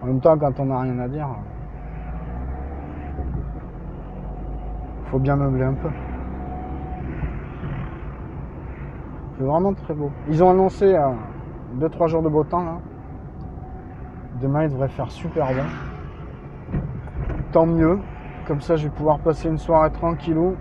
En 0.01 0.07
même 0.07 0.21
temps, 0.21 0.39
quand 0.39 0.61
on 0.61 0.67
n'a 0.67 0.79
rien 0.79 1.01
à 1.01 1.09
dire, 1.09 1.27
faut 5.07 5.19
bien 5.19 5.35
meubler 5.35 5.65
un 5.65 5.75
peu. 5.75 5.89
C'est 9.37 9.45
vraiment 9.45 9.75
très 9.75 9.95
beau. 9.95 10.11
Ils 10.29 10.43
ont 10.43 10.51
annoncé 10.51 10.97
2-3 11.79 12.09
jours 12.09 12.23
de 12.23 12.29
beau 12.29 12.45
temps. 12.45 12.81
Demain 14.41 14.65
il 14.65 14.71
devrait 14.71 14.89
faire 14.89 15.11
super 15.11 15.47
bon. 15.49 16.81
Tant 17.53 17.67
mieux. 17.67 17.99
Comme 18.47 18.61
ça 18.61 18.77
je 18.77 18.85
vais 18.85 18.95
pouvoir 18.95 19.19
passer 19.19 19.49
une 19.49 19.59
soirée 19.59 19.91
tranquillou 19.91 20.57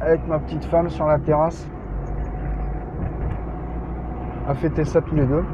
avec 0.00 0.26
ma 0.28 0.38
petite 0.38 0.64
femme 0.64 0.88
sur 0.88 1.06
la 1.06 1.18
terrasse. 1.18 1.68
À 4.48 4.54
fêter 4.54 4.84
ça 4.84 5.00
tous 5.00 5.14
les 5.14 5.26
deux. 5.26 5.44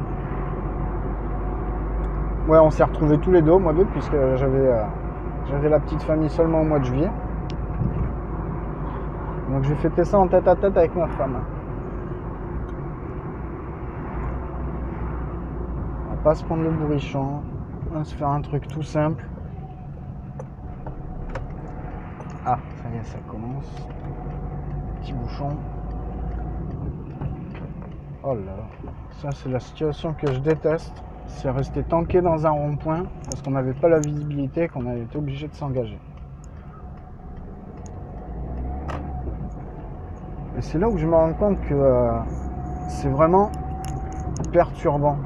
Ouais, 2.47 2.59
on 2.59 2.69
s'est 2.69 2.85
retrouvés 2.85 3.19
tous 3.19 3.31
les 3.31 3.41
deux 3.41 3.53
au 3.53 3.59
mois 3.59 3.73
d'août 3.73 3.89
puisque 3.93 4.13
j'avais 4.13 4.69
euh, 4.69 4.83
j'avais 5.47 5.71
la 5.71 5.81
petite 5.81 6.03
famille 6.03 6.29
seulement 6.29 6.61
au 6.61 6.65
mois 6.65 6.79
de 6.79 6.85
juillet. 6.85 7.11
Donc 9.51 9.65
j'ai 9.65 9.75
fêté 9.77 10.05
ça 10.05 10.19
en 10.19 10.29
tête 10.29 10.47
à 10.47 10.55
tête 10.55 10.77
avec 10.77 10.95
ma 10.95 11.07
femme. 11.09 11.39
On 16.07 16.11
va 16.11 16.14
pas 16.25 16.35
se 16.35 16.43
prendre 16.43 16.63
le 16.63 16.71
bourrichon. 16.71 17.43
On 17.91 17.99
va 17.99 18.05
se 18.05 18.15
faire 18.15 18.29
un 18.29 18.41
truc 18.41 18.67
tout 18.67 18.83
simple. 18.83 19.23
Ah, 22.47 22.59
ça 22.77 22.89
y 22.89 22.97
est, 22.97 23.05
ça 23.05 23.19
commence. 23.29 23.71
Petit 25.01 25.13
bouchon. 25.13 25.51
Oh 28.23 28.35
là 28.35 28.57
là. 28.57 28.91
Ça 29.21 29.29
c'est 29.33 29.51
la 29.51 29.61
situation 29.61 30.15
que 30.15 30.33
je 30.33 30.41
déteste 30.41 31.05
c'est 31.27 31.51
resté 31.51 31.83
tanké 31.83 32.21
dans 32.21 32.47
un 32.47 32.51
rond-point 32.51 33.05
parce 33.31 33.43
qu'on 33.43 33.53
n'avait 33.53 33.73
pas 33.75 33.89
la 33.89 33.99
visibilité 33.99 34.69
qu'on 34.69 34.87
avait 34.87 35.03
été 35.03 35.19
obligé 35.19 35.49
de 35.49 35.55
s'engager. 35.55 35.99
Et 40.57 40.61
c'est 40.61 40.79
là 40.79 40.89
où 40.89 40.97
je 40.97 41.07
me 41.07 41.15
rends 41.15 41.35
compte 41.35 41.61
que 41.63 41.75
euh, 41.75 42.19
c'est 42.89 43.09
vraiment 43.09 43.51
perturbant 44.53 45.19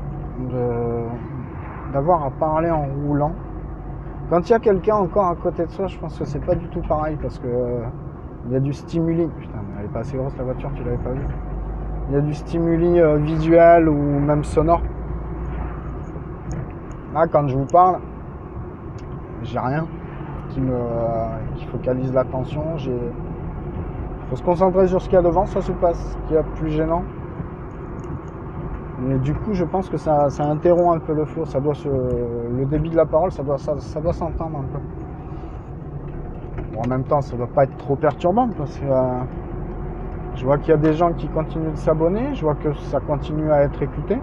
d'avoir 1.93 2.25
à 2.25 2.31
parler 2.31 2.71
en 2.71 2.87
roulant. 3.07 3.33
Quand 4.31 4.49
il 4.49 4.53
y 4.53 4.55
a 4.55 4.59
quelqu'un 4.59 4.97
encore 4.97 5.27
à 5.27 5.35
côté 5.37 5.65
de 5.65 5.71
soi, 5.71 5.87
je 5.87 5.99
pense 5.99 6.19
que 6.19 6.25
c'est 6.25 6.45
pas 6.45 6.55
du 6.55 6.69
tout 6.69 6.83
pareil 6.83 7.17
parce 7.21 7.39
que 7.39 7.49
il 8.47 8.53
y 8.53 8.57
a 8.57 8.61
du 8.61 8.73
stimuli. 8.73 9.27
Putain, 9.39 9.59
elle 9.79 9.87
est 9.87 9.89
pas 9.89 10.01
assez 10.01 10.17
grosse 10.17 10.37
la 10.37 10.45
voiture, 10.45 10.71
tu 10.75 10.85
l'avais 10.85 10.97
pas 10.99 11.11
vu. 11.11 11.23
Il 12.09 12.15
y 12.15 12.19
a 12.19 12.21
du 12.21 12.35
stimuli 12.35 13.01
euh, 13.01 13.17
visuel 13.17 13.89
ou 13.89 13.95
même 13.95 14.45
sonore 14.45 14.81
Là, 17.15 17.27
quand 17.27 17.49
je 17.49 17.57
vous 17.57 17.67
parle, 17.67 18.01
j'ai 19.43 19.59
rien 19.59 19.87
qui 20.51 20.61
me 20.61 20.77
qui 21.57 21.67
focalise 21.67 22.13
l'attention. 22.13 22.63
Il 22.79 22.93
faut 24.31 24.37
se 24.37 24.43
concentrer 24.43 24.87
sur 24.89 25.01
ce 25.01 25.09
qu'il 25.09 25.17
y 25.17 25.19
a 25.19 25.23
devant, 25.23 25.47
ça 25.47 25.61
se 25.61 25.73
passe, 25.73 25.99
ce 25.99 26.29
qui 26.29 26.35
est 26.35 26.43
plus 26.57 26.71
gênant. 26.71 27.03
Mais 29.01 29.19
du 29.19 29.33
coup, 29.33 29.53
je 29.53 29.65
pense 29.65 29.89
que 29.89 29.97
ça, 29.97 30.27
interrompt 30.41 30.97
un 30.97 30.99
peu 30.99 31.15
le 31.15 31.25
flow. 31.25 31.45
Ça 31.45 31.61
doit 31.61 31.75
se, 31.75 31.89
le 31.89 32.65
débit 32.67 32.91
de 32.91 32.97
la 32.97 33.07
parole, 33.07 33.31
ça 33.31 33.45
doit, 33.45 33.59
ça, 33.59 34.01
doit 34.01 34.13
s'entendre 34.13 34.59
un 34.59 34.65
peu. 34.65 34.79
en 36.77 36.89
même 36.89 37.05
temps, 37.05 37.21
ça 37.21 37.37
doit 37.37 37.47
pas 37.47 37.65
être 37.65 37.77
trop 37.77 37.95
perturbant 37.95 38.49
parce 38.57 38.77
que 38.79 38.87
euh, 38.87 39.21
je 40.35 40.45
vois 40.45 40.59
qu'il 40.59 40.71
y 40.71 40.75
a 40.75 40.79
des 40.79 40.95
gens 40.95 41.13
qui 41.13 41.29
continuent 41.29 41.71
de 41.71 41.77
s'abonner. 41.77 42.35
Je 42.35 42.43
vois 42.43 42.57
que 42.57 42.73
ça 42.75 42.99
continue 42.99 43.53
à 43.53 43.63
être 43.63 43.81
écouté. 43.83 44.19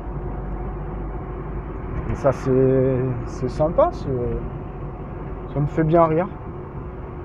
Et 2.11 2.15
ça, 2.15 2.31
c'est 2.33 3.49
sympa. 3.49 3.89
Ça 3.91 5.59
me 5.59 5.67
fait 5.67 5.83
bien 5.83 6.05
rire. 6.05 6.27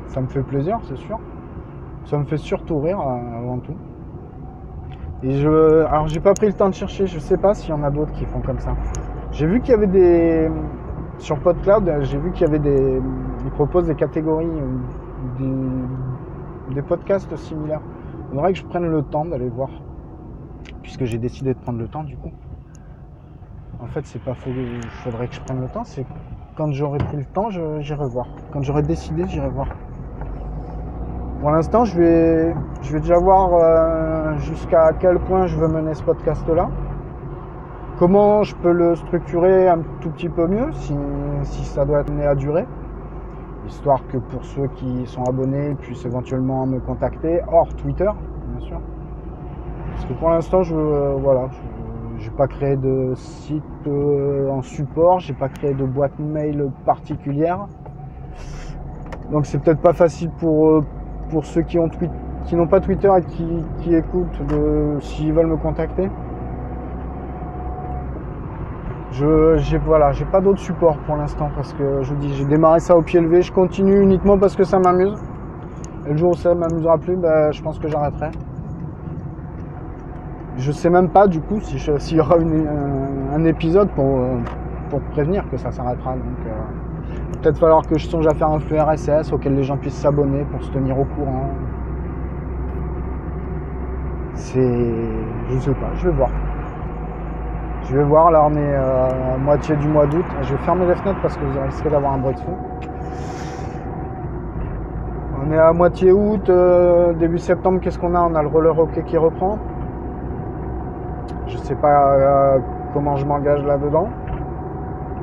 Ça 0.06 0.20
me 0.20 0.26
fait 0.26 0.42
plaisir, 0.42 0.78
c'est 0.82 0.96
sûr. 0.96 1.18
Ça 2.04 2.16
me 2.16 2.24
fait 2.24 2.36
surtout 2.36 2.78
rire 2.80 3.00
euh, 3.00 3.38
avant 3.38 3.58
tout. 3.58 3.74
Je, 5.22 5.84
alors 5.84 6.08
j'ai 6.08 6.20
pas 6.20 6.32
pris 6.32 6.46
le 6.46 6.54
temps 6.54 6.68
de 6.68 6.74
chercher, 6.74 7.06
je 7.06 7.18
sais 7.18 7.36
pas 7.36 7.54
s'il 7.54 7.70
y 7.70 7.72
en 7.72 7.82
a 7.82 7.90
d'autres 7.90 8.12
qui 8.12 8.24
font 8.24 8.40
comme 8.40 8.58
ça. 8.58 8.74
J'ai 9.32 9.46
vu 9.46 9.60
qu'il 9.60 9.70
y 9.70 9.74
avait 9.74 9.86
des 9.86 10.50
sur 11.18 11.38
PodCloud, 11.40 11.92
j'ai 12.02 12.18
vu 12.18 12.32
qu'il 12.32 12.46
y 12.46 12.48
avait 12.48 12.58
des 12.58 13.00
ils 13.44 13.50
proposent 13.50 13.86
des 13.86 13.94
catégories 13.94 14.48
des, 15.38 16.74
des 16.74 16.82
podcasts 16.82 17.34
similaires. 17.36 17.82
Il 18.30 18.34
faudrait 18.34 18.52
que 18.52 18.58
je 18.58 18.64
prenne 18.64 18.86
le 18.86 19.02
temps 19.02 19.24
d'aller 19.26 19.48
voir 19.48 19.68
puisque 20.82 21.04
j'ai 21.04 21.18
décidé 21.18 21.52
de 21.52 21.58
prendre 21.58 21.78
le 21.78 21.88
temps 21.88 22.02
du 22.02 22.16
coup. 22.16 22.32
En 23.82 23.86
fait, 23.86 24.04
c'est 24.06 24.22
pas 24.22 24.34
faux. 24.34 24.50
Il 24.50 24.82
faudrait 25.02 25.28
que 25.28 25.34
je 25.34 25.40
prenne 25.40 25.60
le 25.60 25.68
temps. 25.68 25.84
C'est 25.84 26.04
quand 26.56 26.70
j'aurai 26.72 26.98
pris 26.98 27.16
le 27.16 27.24
temps, 27.24 27.48
j'irai 27.48 28.06
voir. 28.06 28.26
Quand 28.52 28.62
j'aurai 28.62 28.82
décidé, 28.82 29.24
j'irai 29.26 29.48
voir. 29.48 29.68
Pour 31.40 31.50
l'instant, 31.50 31.84
je 31.86 31.98
vais, 31.98 32.54
je 32.82 32.92
vais 32.92 33.00
déjà 33.00 33.18
voir 33.18 33.54
euh, 33.54 34.19
jusqu'à 34.38 34.92
quel 34.98 35.18
point 35.18 35.46
je 35.46 35.56
veux 35.56 35.68
mener 35.68 35.94
ce 35.94 36.02
podcast-là. 36.02 36.68
Comment 37.98 38.42
je 38.42 38.54
peux 38.56 38.72
le 38.72 38.96
structurer 38.96 39.68
un 39.68 39.80
tout 40.00 40.10
petit 40.10 40.28
peu 40.28 40.46
mieux, 40.46 40.72
si, 40.72 41.64
ça 41.64 41.84
doit 41.84 42.00
être 42.00 42.12
à 42.26 42.34
durer. 42.34 42.66
Histoire 43.66 44.06
que 44.08 44.16
pour 44.16 44.44
ceux 44.44 44.68
qui 44.68 45.06
sont 45.06 45.22
abonnés 45.24 45.74
puissent 45.74 46.06
éventuellement 46.06 46.66
me 46.66 46.80
contacter 46.80 47.40
hors 47.52 47.72
Twitter, 47.74 48.10
bien 48.48 48.66
sûr. 48.66 48.80
Parce 49.92 50.06
que 50.06 50.12
pour 50.14 50.30
l'instant, 50.30 50.62
je, 50.62 50.74
euh, 50.74 51.16
voilà, 51.20 51.48
j'ai 52.18 52.30
pas 52.30 52.46
créé 52.46 52.76
de 52.76 53.12
site 53.14 53.62
euh, 53.86 54.48
en 54.50 54.62
support, 54.62 55.20
j'ai 55.20 55.34
pas 55.34 55.48
créé 55.48 55.74
de 55.74 55.84
boîte 55.84 56.18
mail 56.18 56.70
particulière. 56.84 57.66
Donc 59.30 59.46
c'est 59.46 59.58
peut-être 59.58 59.80
pas 59.80 59.92
facile 59.92 60.30
pour, 60.38 60.68
euh, 60.68 60.84
pour 61.30 61.44
ceux 61.44 61.62
qui 61.62 61.78
ont 61.78 61.88
qui 62.44 62.56
n'ont 62.56 62.66
pas 62.66 62.80
Twitter 62.80 63.10
et 63.16 63.22
qui, 63.22 63.94
écoutent 63.94 64.40
s'ils 65.00 65.32
veulent 65.32 65.46
me 65.46 65.56
contacter. 65.56 66.10
Je 69.12 69.56
j'ai 69.58 69.78
voilà, 69.78 70.12
j'ai 70.12 70.24
pas 70.24 70.40
d'autre 70.40 70.60
support 70.60 70.96
pour 70.98 71.16
l'instant 71.16 71.50
parce 71.54 71.72
que 71.72 72.02
je 72.02 72.14
vous 72.14 72.20
dis 72.20 72.32
j'ai 72.34 72.44
démarré 72.44 72.80
ça 72.80 72.96
au 72.96 73.02
pied 73.02 73.20
levé, 73.20 73.42
je 73.42 73.52
continue 73.52 74.00
uniquement 74.00 74.38
parce 74.38 74.54
que 74.54 74.64
ça 74.64 74.78
m'amuse. 74.78 75.18
Et 76.06 76.10
le 76.12 76.16
jour 76.16 76.30
où 76.30 76.36
ça 76.36 76.54
m'amusera 76.54 76.96
plus, 76.96 77.16
ben, 77.16 77.52
je 77.52 77.60
pense 77.62 77.78
que 77.78 77.88
j'arrêterai. 77.88 78.30
Je 80.56 80.72
sais 80.72 80.90
même 80.90 81.08
pas 81.08 81.26
du 81.26 81.40
coup 81.40 81.60
s'il 81.60 82.16
y 82.16 82.20
aura 82.20 82.36
un, 82.36 83.44
épisode 83.44 83.88
pour, 83.90 84.20
pour 84.90 85.00
prévenir 85.12 85.48
que 85.50 85.56
ça 85.56 85.70
s'arrêtera. 85.70 86.12
Euh, 86.12 87.38
peut-être 87.40 87.58
falloir 87.58 87.86
que 87.86 87.98
je 87.98 88.06
songe 88.06 88.26
à 88.26 88.34
faire 88.34 88.50
un 88.50 88.60
flux 88.60 88.78
RSS 88.78 89.32
auquel 89.32 89.54
les 89.54 89.62
gens 89.62 89.76
puissent 89.76 89.94
s'abonner 89.94 90.44
pour 90.50 90.62
se 90.62 90.70
tenir 90.70 90.98
au 90.98 91.04
courant. 91.04 91.50
C'est. 94.34 94.60
Je 95.50 95.58
sais 95.58 95.70
pas, 95.72 95.90
je 95.96 96.08
vais 96.08 96.14
voir. 96.14 96.30
Je 97.84 97.96
vais 97.96 98.04
voir, 98.04 98.30
là 98.30 98.46
on 98.46 98.54
est 98.54 98.74
euh, 98.74 99.34
à 99.34 99.38
moitié 99.38 99.74
du 99.76 99.88
mois 99.88 100.06
d'août. 100.06 100.24
Je 100.42 100.54
vais 100.54 100.62
fermer 100.62 100.86
les 100.86 100.94
fenêtres 100.94 101.20
parce 101.22 101.36
que 101.36 101.44
vous 101.44 101.60
risquez 101.66 101.90
d'avoir 101.90 102.12
un 102.12 102.18
bruit 102.18 102.34
de 102.34 102.40
fond. 102.40 102.56
On 105.42 105.52
est 105.52 105.58
à 105.58 105.72
moitié 105.72 106.12
août, 106.12 106.50
début 107.18 107.38
septembre, 107.38 107.80
qu'est-ce 107.80 107.98
qu'on 107.98 108.14
a? 108.14 108.20
On 108.20 108.34
a 108.34 108.42
le 108.42 108.48
roller 108.48 108.78
hockey 108.78 109.02
qui 109.02 109.16
reprend. 109.16 109.58
Je 111.50 111.56
sais 111.58 111.74
pas 111.74 112.14
euh, 112.14 112.58
comment 112.94 113.16
je 113.16 113.26
m'engage 113.26 113.64
là-dedans. 113.64 114.08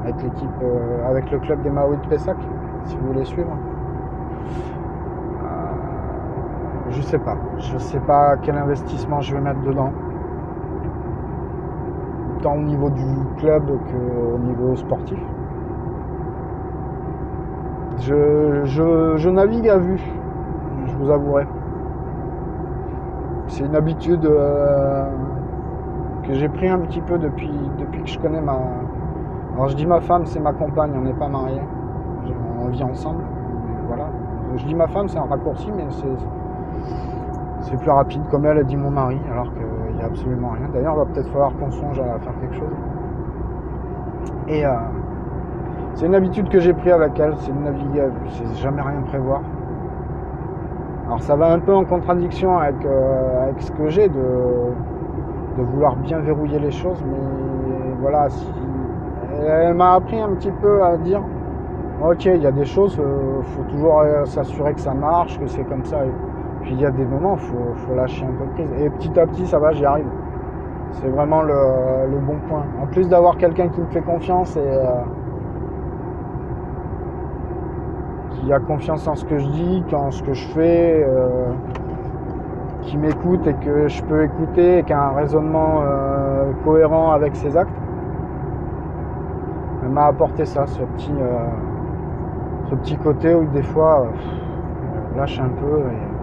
Avec 0.04 0.22
l'équipe, 0.22 0.50
euh, 0.62 1.10
avec 1.10 1.32
le 1.32 1.40
club 1.40 1.62
des 1.62 1.70
Maoris 1.70 2.02
de 2.02 2.08
Pessac, 2.08 2.36
si 2.86 2.98
vous 2.98 3.08
voulez 3.08 3.24
suivre. 3.24 3.52
Euh, 5.44 6.87
je 6.98 7.04
sais 7.04 7.20
pas. 7.20 7.38
Je 7.60 7.78
sais 7.78 8.00
pas 8.00 8.38
quel 8.38 8.58
investissement 8.58 9.22
je 9.22 9.36
vais 9.36 9.42
mettre 9.42 9.62
dedans. 9.62 9.92
Tant 12.42 12.56
au 12.56 12.62
niveau 12.62 12.90
du 12.90 13.06
club 13.38 13.66
qu'au 13.68 14.38
niveau 14.40 14.76
sportif. 14.76 15.20
Je, 18.00 19.30
navigue 19.30 19.70
à 19.70 19.78
vue, 19.78 20.02
je 20.86 20.96
vous 20.96 21.10
avouerai. 21.12 21.48
C'est 23.48 23.66
une 23.66 23.76
habitude 23.76 24.22
que 26.24 26.34
j'ai 26.34 26.50
pris 26.50 26.68
un 26.68 26.80
petit 26.80 27.02
peu 27.02 27.18
depuis, 27.18 27.52
depuis 27.80 28.04
que 28.04 28.10
je 28.10 28.20
connais 28.20 28.42
ma. 28.42 28.58
Alors 29.54 29.70
je 29.70 29.76
dis 29.76 29.86
ma 29.86 30.00
femme, 30.00 30.26
c'est 30.26 30.40
ma 30.40 30.54
compagne, 30.54 30.92
on 30.96 31.02
n'est 31.02 31.14
pas 31.14 31.28
mariés. 31.28 31.62
On 32.60 32.68
vit 32.70 32.84
ensemble. 32.84 33.24
Voilà. 33.88 34.10
Je 34.56 34.66
dis 34.66 34.76
ma 34.76 34.88
femme, 34.88 35.08
c'est 35.08 35.20
un 35.20 35.26
raccourci, 35.26 35.72
mais 35.76 35.86
c'est 35.90 36.08
plus 37.76 37.92
rapide. 37.92 38.22
Comme 38.32 38.46
elle 38.46 38.60
a 38.60 38.64
dit 38.64 38.78
mon 38.78 38.92
mari, 38.92 39.20
alors 39.32 39.52
qu'il 39.54 39.96
n'y 39.96 40.02
a 40.02 40.06
absolument 40.06 40.52
rien. 40.52 40.70
D'ailleurs, 40.74 40.94
il 40.96 41.00
va 41.00 41.06
peut-être 41.06 41.30
falloir 41.30 41.52
qu'on 41.58 41.72
songe 41.72 42.00
à 42.00 42.20
faire 42.20 42.40
quelque 42.40 42.56
chose. 42.56 42.76
Et 44.48 44.66
euh, 44.66 44.72
c'est 45.96 46.06
une 46.06 46.16
habitude 46.16 46.48
que 46.48 46.60
j'ai 46.60 46.74
pris 46.74 46.92
avec 46.92 47.20
elle, 47.20 47.36
c'est 47.40 47.52
de 47.52 47.60
naviguer 47.60 48.02
à 48.02 48.08
vue, 48.08 48.30
c'est 48.30 48.56
jamais 48.62 48.82
rien 48.82 49.02
prévoir. 49.08 49.42
Alors 51.06 51.22
ça 51.22 51.36
va 51.36 51.52
un 51.52 51.60
peu 51.60 51.74
en 51.74 51.86
contradiction 51.86 52.58
avec, 52.58 52.86
euh, 52.86 53.44
avec 53.44 53.62
ce 53.62 53.72
que 53.72 53.90
j'ai 53.90 54.08
de 54.10 54.72
de 55.58 55.64
vouloir 55.64 55.96
bien 55.96 56.20
verrouiller 56.20 56.60
les 56.60 56.72
choses, 56.72 57.04
mais 57.04 57.96
voilà, 58.00 58.30
si, 58.30 58.48
elle 59.44 59.74
m'a 59.74 59.96
appris 59.96 60.20
un 60.20 60.30
petit 60.30 60.52
peu 60.52 60.84
à 60.84 60.98
dire 60.98 61.22
ok, 62.04 62.26
il 62.26 62.44
y 62.44 62.46
a 62.46 62.52
des 62.52 62.66
choses, 62.66 62.96
il 63.00 63.04
euh, 63.04 63.42
faut 63.42 63.64
toujours 63.64 64.04
s'assurer 64.26 64.74
que 64.74 64.80
ça 64.80 64.94
marche, 64.94 65.40
que 65.40 65.48
c'est 65.48 65.64
comme 65.64 65.84
ça. 65.84 65.98
Puis 66.68 66.76
il 66.76 66.82
y 66.82 66.86
a 66.86 66.92
des 66.92 67.06
moments, 67.06 67.38
il 67.38 67.78
faut, 67.78 67.96
lâcher 67.96 68.26
un 68.26 68.34
peu 68.34 68.46
de 68.46 68.52
prise. 68.52 68.82
Et 68.82 68.90
petit 68.90 69.18
à 69.18 69.26
petit, 69.26 69.48
ça 69.48 69.58
va, 69.58 69.72
j'y 69.72 69.86
arrive. 69.86 70.06
C'est 70.92 71.08
vraiment 71.08 71.42
le, 71.42 71.54
bon 72.20 72.36
point. 72.50 72.64
En 72.82 72.88
plus 72.88 73.08
d'avoir 73.08 73.38
quelqu'un 73.38 73.70
qui 73.70 73.80
me 73.80 73.88
fait 73.88 74.02
confiance 74.02 74.56
et 74.58 74.60
euh, 74.60 74.84
qui 78.32 78.52
a 78.52 78.60
confiance 78.60 79.08
en 79.08 79.16
ce 79.16 79.24
que 79.24 79.38
je 79.38 79.48
dis, 79.48 79.84
en 79.94 80.12
ce 80.12 80.22
que 80.24 80.34
je 80.34 80.48
fais, 80.50 81.08
qui 82.82 82.98
m'écoute 82.98 83.48
et 83.48 83.54
que 83.54 83.88
je 83.88 84.04
peux 84.04 84.24
écouter 84.24 84.80
et 84.80 84.84
qui 84.84 84.92
a 84.92 85.02
un 85.02 85.14
raisonnement 85.14 85.82
cohérent 86.66 87.12
avec 87.12 87.36
ses 87.36 87.56
actes 87.56 87.72
elle 89.88 89.94
m'a 89.94 90.08
apporté 90.08 90.46
ça, 90.46 90.66
ce 90.68 90.82
petit, 90.82 91.14
ce 92.70 92.76
petit 92.76 92.98
côté 92.98 93.34
où 93.34 93.46
des 93.46 93.64
fois, 93.64 94.02
euh, 94.02 95.18
lâche 95.18 95.40
un 95.40 95.48
peu 95.48 95.80
et, 95.80 96.17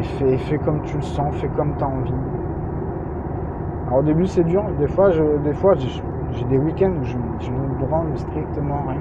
fais, 0.00 0.36
fais, 0.38 0.58
comme 0.58 0.82
tu 0.82 0.96
le 0.96 1.02
sens, 1.02 1.34
fais 1.36 1.48
comme 1.48 1.74
tu 1.76 1.84
as 1.84 1.88
envie. 1.88 2.14
Alors 3.86 3.98
au 3.98 4.02
début 4.02 4.26
c'est 4.26 4.44
dur, 4.44 4.64
des 4.78 4.86
fois, 4.86 5.10
je, 5.10 5.22
des 5.44 5.52
fois 5.52 5.74
j'ai 5.74 6.44
des 6.44 6.58
week-ends 6.58 6.92
où 7.00 7.04
je, 7.04 7.16
ne 7.16 7.86
branle 7.86 8.06
strictement 8.16 8.84
rien. 8.88 9.00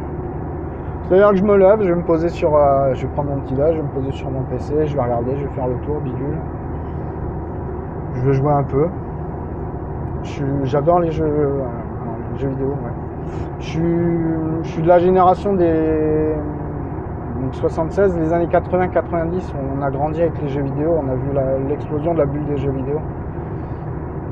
C'est-à-dire 1.04 1.30
que 1.30 1.38
je 1.38 1.44
me 1.44 1.58
lève, 1.58 1.82
je 1.82 1.90
vais 1.90 1.96
me 1.96 2.04
poser 2.04 2.30
sur. 2.30 2.56
Euh, 2.56 2.94
je 2.94 3.06
vais 3.06 3.14
prendre 3.14 3.32
mon 3.32 3.42
petit 3.42 3.56
là, 3.56 3.72
je 3.72 3.78
vais 3.78 3.84
me 3.84 3.90
poser 3.90 4.12
sur 4.12 4.30
mon 4.30 4.44
PC, 4.44 4.88
je 4.88 4.96
vais 4.96 5.02
regarder, 5.02 5.36
je 5.38 5.44
vais 5.46 5.54
faire 5.54 5.68
le 5.68 5.76
tour, 5.86 6.00
bidule. 6.02 6.38
Je 8.16 8.22
vais 8.22 8.34
jouer 8.34 8.52
un 8.52 8.64
peu. 8.64 8.88
J'adore 10.64 11.00
les 11.00 11.12
jeux, 11.12 11.26
euh, 11.26 11.64
les 12.34 12.40
jeux 12.40 12.50
vidéo, 12.50 12.68
ouais. 12.68 12.92
Je 13.60 14.70
suis, 14.70 14.82
de 14.82 14.88
la 14.88 15.00
génération 15.00 15.54
des 15.54 16.36
76, 17.52 18.18
les 18.18 18.34
années 18.34 18.48
80-90, 18.48 19.54
on 19.78 19.82
a 19.82 19.92
grandi 19.92 20.22
avec 20.22 20.42
les 20.42 20.48
jeux 20.48 20.64
vidéo, 20.64 20.98
on 21.04 21.10
a 21.10 21.16
vu 21.16 21.30
l'explosion 21.68 22.14
de 22.14 22.20
la 22.20 22.26
bulle 22.26 22.46
des 22.46 22.58
jeux 22.58 22.72
vidéo. 22.72 23.00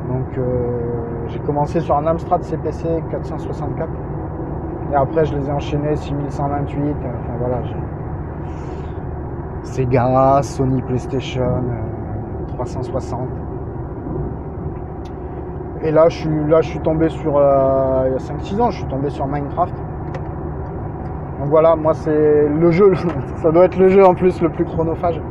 Donc 0.07 0.37
euh, 0.37 0.43
j'ai 1.27 1.39
commencé 1.39 1.79
sur 1.81 1.97
un 1.97 2.07
Amstrad 2.07 2.41
CPC 2.41 3.03
464 3.11 3.89
et 4.91 4.95
après 4.95 5.25
je 5.25 5.35
les 5.35 5.47
ai 5.47 5.51
enchaînés 5.51 5.95
6128, 5.95 6.79
euh, 6.79 6.93
enfin 6.93 7.33
voilà. 7.39 7.61
Sega, 9.63 10.41
Sony 10.41 10.81
PlayStation 10.81 11.63
360. 12.55 13.19
Euh, 13.21 13.25
et 15.81 15.91
là, 15.91 16.09
je 16.09 16.17
suis, 16.17 16.45
là, 16.47 16.61
je 16.61 16.69
suis 16.69 16.79
tombé 16.79 17.07
sur. 17.07 17.31
Il 17.31 18.11
y 18.11 18.15
a 18.15 18.17
5-6 18.17 18.59
ans, 18.59 18.69
je 18.71 18.79
suis 18.79 18.87
tombé 18.87 19.09
sur 19.09 19.27
Minecraft. 19.27 19.73
Donc 21.39 21.49
voilà, 21.49 21.75
moi, 21.75 21.93
c'est 21.93 22.47
le 22.47 22.71
jeu. 22.71 22.93
Ça 23.35 23.51
doit 23.51 23.65
être 23.65 23.77
le 23.77 23.87
jeu 23.87 24.05
en 24.05 24.13
plus 24.13 24.41
le 24.41 24.49
plus 24.49 24.65
chronophage. 24.65 25.21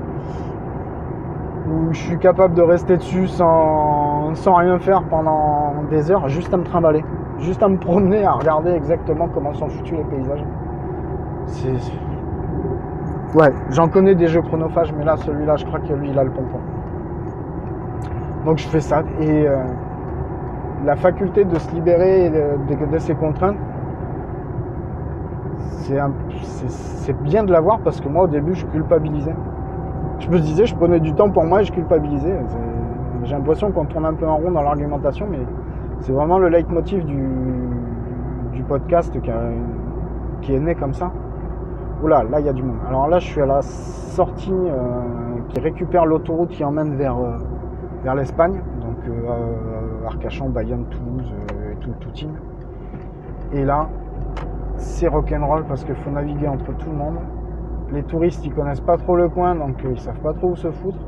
Où 1.69 1.93
je 1.93 1.99
suis 1.99 2.19
capable 2.19 2.55
de 2.55 2.63
rester 2.63 2.97
dessus 2.97 3.27
sans, 3.27 4.33
rien 4.47 4.79
faire 4.79 5.03
pendant 5.05 5.75
des 5.91 6.11
heures, 6.11 6.29
juste 6.29 6.53
à 6.55 6.57
me 6.57 6.65
trimballer. 6.65 7.05
Juste 7.39 7.63
à 7.63 7.69
me 7.69 7.77
promener, 7.77 8.25
à 8.25 8.33
regarder 8.33 8.71
exactement 8.71 9.29
comment 9.33 9.53
sont 9.53 9.69
foutus 9.69 9.99
les 9.99 10.05
paysages. 10.05 10.45
Ouais, 13.35 13.53
j'en 13.71 13.89
connais 13.89 14.15
des 14.15 14.27
jeux 14.27 14.43
chronophages, 14.43 14.93
mais 14.97 15.05
là, 15.05 15.17
celui-là, 15.19 15.57
je 15.57 15.67
crois 15.67 15.81
que 15.81 15.93
lui, 15.93 16.11
il 16.11 16.19
a 16.19 16.25
le 16.25 16.31
pompon. 16.31 16.59
Donc 18.45 18.59
je 18.59 18.67
fais 18.69 18.81
ça. 18.81 19.03
Et. 19.21 19.47
Euh, 19.47 19.63
la 20.85 20.97
faculté 20.97 21.45
de 21.45 21.59
se 21.59 21.75
libérer 21.75 22.31
de, 22.31 22.99
ses 22.99 23.15
contraintes, 23.15 23.57
c'est 26.41 27.23
bien 27.23 27.45
de 27.45 27.53
l'avoir 27.53 27.81
parce 27.81 28.01
que 28.01 28.09
moi 28.09 28.25
au 28.25 28.27
début 28.27 28.55
je 28.55 28.67
culpabilisais. 28.67 29.35
Je 30.19 30.29
me 30.29 30.41
disais, 30.41 30.67
je 30.67 30.75
prenais 30.75 31.01
du 31.01 31.15
temps 31.15 31.31
pour 31.31 31.45
moi 31.45 31.63
et 31.63 31.65
je 31.65 31.73
culpabilisais. 31.73 32.37
J'ai 33.25 33.35
l'impression 33.35 33.71
qu'on 33.71 33.85
tourne 33.85 34.07
un 34.07 34.15
peu 34.15 34.27
en 34.27 34.37
rond 34.37 34.51
dans 34.51 34.63
l'argumentation, 34.63 35.27
mais 35.31 35.39
c'est 36.01 36.13
vraiment 36.13 36.39
le 36.39 36.49
leitmotiv 36.49 37.05
du, 37.05 37.25
podcast 38.67 39.17
qui, 40.43 40.53
est 40.53 40.61
né 40.61 40.75
comme 40.75 40.93
ça. 40.93 41.11
Oula, 42.03 42.23
là 42.25 42.41
il 42.41 42.47
y 42.47 42.49
a 42.51 42.53
du 42.53 42.63
monde. 42.63 42.77
Alors 42.87 43.09
là 43.09 43.19
je 43.19 43.27
suis 43.27 43.41
à 43.41 43.47
la 43.47 43.63
sortie 43.63 44.53
euh, 44.53 45.41
qui 45.49 45.61
récupère 45.61 46.05
l'autoroute 46.05 46.51
qui 46.51 46.63
emmène 46.65 46.95
vers, 46.97 47.17
euh, 47.17 48.15
l'Espagne. 48.15 48.61
Euh, 49.09 50.07
Arcachon, 50.07 50.51
Bayonne, 50.51 50.85
Toulouse 50.91 51.33
et 51.73 51.77
tout 51.77 51.91
le 51.91 51.97
tout. 51.97 52.29
Et 53.53 53.65
là, 53.65 53.89
c'est 54.79 55.09
rock'n'roll 55.09 55.65
parce 55.67 55.85
qu'il 55.85 55.95
faut 55.97 56.11
naviguer 56.11 56.49
entre 56.49 56.73
tout 56.77 56.91
le 56.91 56.97
monde. 56.97 57.19
Les 57.93 58.03
touristes, 58.03 58.45
ils 58.45 58.53
connaissent 58.53 58.81
pas 58.81 58.97
trop 58.97 59.17
le 59.17 59.29
coin, 59.29 59.55
donc 59.55 59.85
euh, 59.85 59.93
ils 59.93 60.01
savent 60.01 60.21
pas 60.21 60.33
trop 60.33 60.49
où 60.49 60.57
se 60.57 60.71
foutre. 60.71 60.99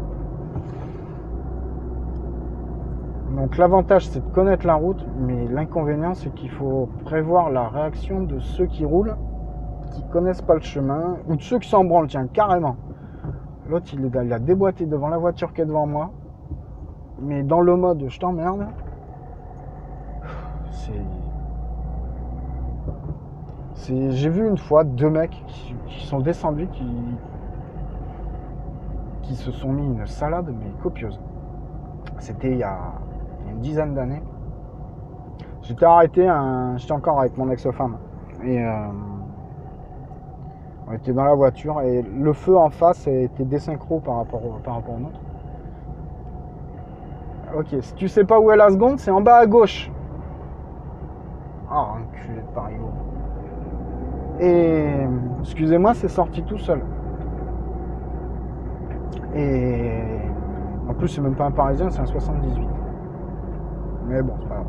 Donc 3.37 3.57
l'avantage, 3.57 4.07
c'est 4.09 4.21
de 4.21 4.35
connaître 4.35 4.67
la 4.67 4.75
route, 4.75 5.07
mais 5.19 5.47
l'inconvénient, 5.47 6.15
c'est 6.15 6.35
qu'il 6.35 6.51
faut 6.51 6.89
prévoir 7.05 7.51
la 7.51 7.69
réaction 7.69 8.23
de 8.23 8.39
ceux 8.41 8.67
qui 8.67 8.85
roulent, 8.85 9.17
qui 9.93 10.05
connaissent 10.09 10.43
pas 10.43 10.55
le 10.55 10.61
chemin, 10.61 11.17
ou 11.29 11.37
de 11.37 11.43
ceux 11.43 11.59
qui 11.59 11.69
s'en 11.69 11.85
branlent, 11.85 12.09
tiens, 12.09 12.27
carrément. 12.27 12.77
L'autre, 13.69 13.87
il, 13.95 14.11
il 14.25 14.33
a 14.33 14.39
déboîté 14.39 14.87
devant 14.87 15.09
la 15.09 15.19
voiture 15.19 15.53
qui 15.53 15.61
est 15.61 15.67
devant 15.67 15.87
moi 15.87 16.11
mais 17.21 17.43
dans 17.43 17.61
le 17.61 17.77
mode 17.77 18.07
je 18.09 18.19
t'emmerde, 18.19 18.67
c'est. 20.71 20.93
J'ai 23.89 24.29
vu 24.29 24.47
une 24.47 24.59
fois 24.59 24.85
deux 24.85 25.09
mecs 25.09 25.43
qui, 25.47 26.07
sont 26.07 26.21
descendus, 26.21 26.69
qui, 29.23 29.35
se 29.35 29.51
sont 29.53 29.73
mis 29.73 29.87
une 29.87 30.07
salade, 30.07 30.53
mais 30.59 30.71
copieuse. 30.83 31.19
C'était 32.19 32.51
il, 32.51 32.59
y 32.59 32.63
a 32.63 32.77
une 33.49 33.61
dizaine 33.61 33.95
d'années. 33.95 34.23
J'étais 35.63 35.87
arrêté, 35.87 36.29
j'étais 36.77 36.93
encore 36.93 37.21
avec 37.21 37.39
mon 37.39 37.49
ex-femme. 37.51 37.97
Et 38.45 38.63
euh, 38.63 38.89
on 40.89 40.93
était 40.93 41.13
dans 41.13 41.25
la 41.25 41.35
voiture 41.35 41.81
et 41.81 42.03
le 42.03 42.33
feu 42.33 42.57
en 42.57 42.71
face 42.71 43.07
était 43.07 43.45
désynchro 43.45 44.01
par 44.01 44.17
rapport, 44.17 44.41
par 44.65 44.75
rapport 44.75 44.95
au 44.97 44.99
nôtre. 44.99 45.21
Ok, 47.57 47.77
si 47.81 47.95
tu 47.95 48.09
sais 48.09 48.25
pas 48.25 48.39
où 48.39 48.51
est 48.51 48.57
la 48.57 48.71
seconde, 48.71 48.99
c'est 48.99 49.11
en 49.11 49.21
bas 49.21 49.37
à 49.37 49.47
gauche. 49.47 49.91
Ah, 51.71 51.95
oh, 51.95 51.99
enculé 51.99 52.41
de 52.41 52.55
Paris. 52.55 52.75
Et 54.41 54.87
excusez-moi, 55.41 55.95
c'est 55.95 56.09
sorti 56.09 56.43
tout 56.43 56.59
seul. 56.59 56.81
Et 59.35 59.93
en 60.89 60.95
plus, 60.95 61.09
c'est 61.09 61.21
même 61.21 61.35
pas 61.35 61.45
un 61.45 61.51
parisien, 61.51 61.91
c'est 61.91 62.01
un 62.01 62.07
78. 62.07 62.67
Mais 64.09 64.23
bon, 64.23 64.33
c'est 64.41 64.49
pas 64.49 64.55
grave. 64.55 64.67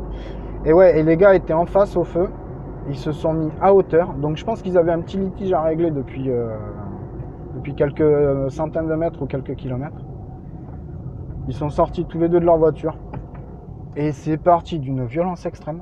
Et 0.64 0.72
ouais, 0.72 0.98
et 0.98 1.02
les 1.02 1.16
gars 1.16 1.34
étaient 1.34 1.52
en 1.54 1.66
face 1.66 1.96
au 1.96 2.04
feu. 2.04 2.28
Ils 2.88 2.96
se 2.96 3.12
sont 3.12 3.32
mis 3.32 3.50
à 3.60 3.72
hauteur. 3.72 4.12
Donc 4.14 4.36
je 4.36 4.44
pense 4.44 4.60
qu'ils 4.60 4.76
avaient 4.76 4.92
un 4.92 5.00
petit 5.00 5.16
litige 5.16 5.52
à 5.52 5.62
régler 5.62 5.90
depuis, 5.90 6.30
euh, 6.30 6.56
depuis 7.56 7.74
quelques 7.74 8.50
centaines 8.50 8.88
de 8.88 8.94
mètres 8.94 9.22
ou 9.22 9.26
quelques 9.26 9.54
kilomètres. 9.54 10.04
Ils 11.48 11.54
sont 11.54 11.70
sortis 11.70 12.04
tous 12.04 12.18
les 12.18 12.28
deux 12.28 12.40
de 12.40 12.44
leur 12.44 12.58
voiture. 12.58 12.96
Et 13.96 14.12
c'est 14.12 14.36
parti 14.36 14.78
d'une 14.78 15.04
violence 15.04 15.46
extrême. 15.46 15.80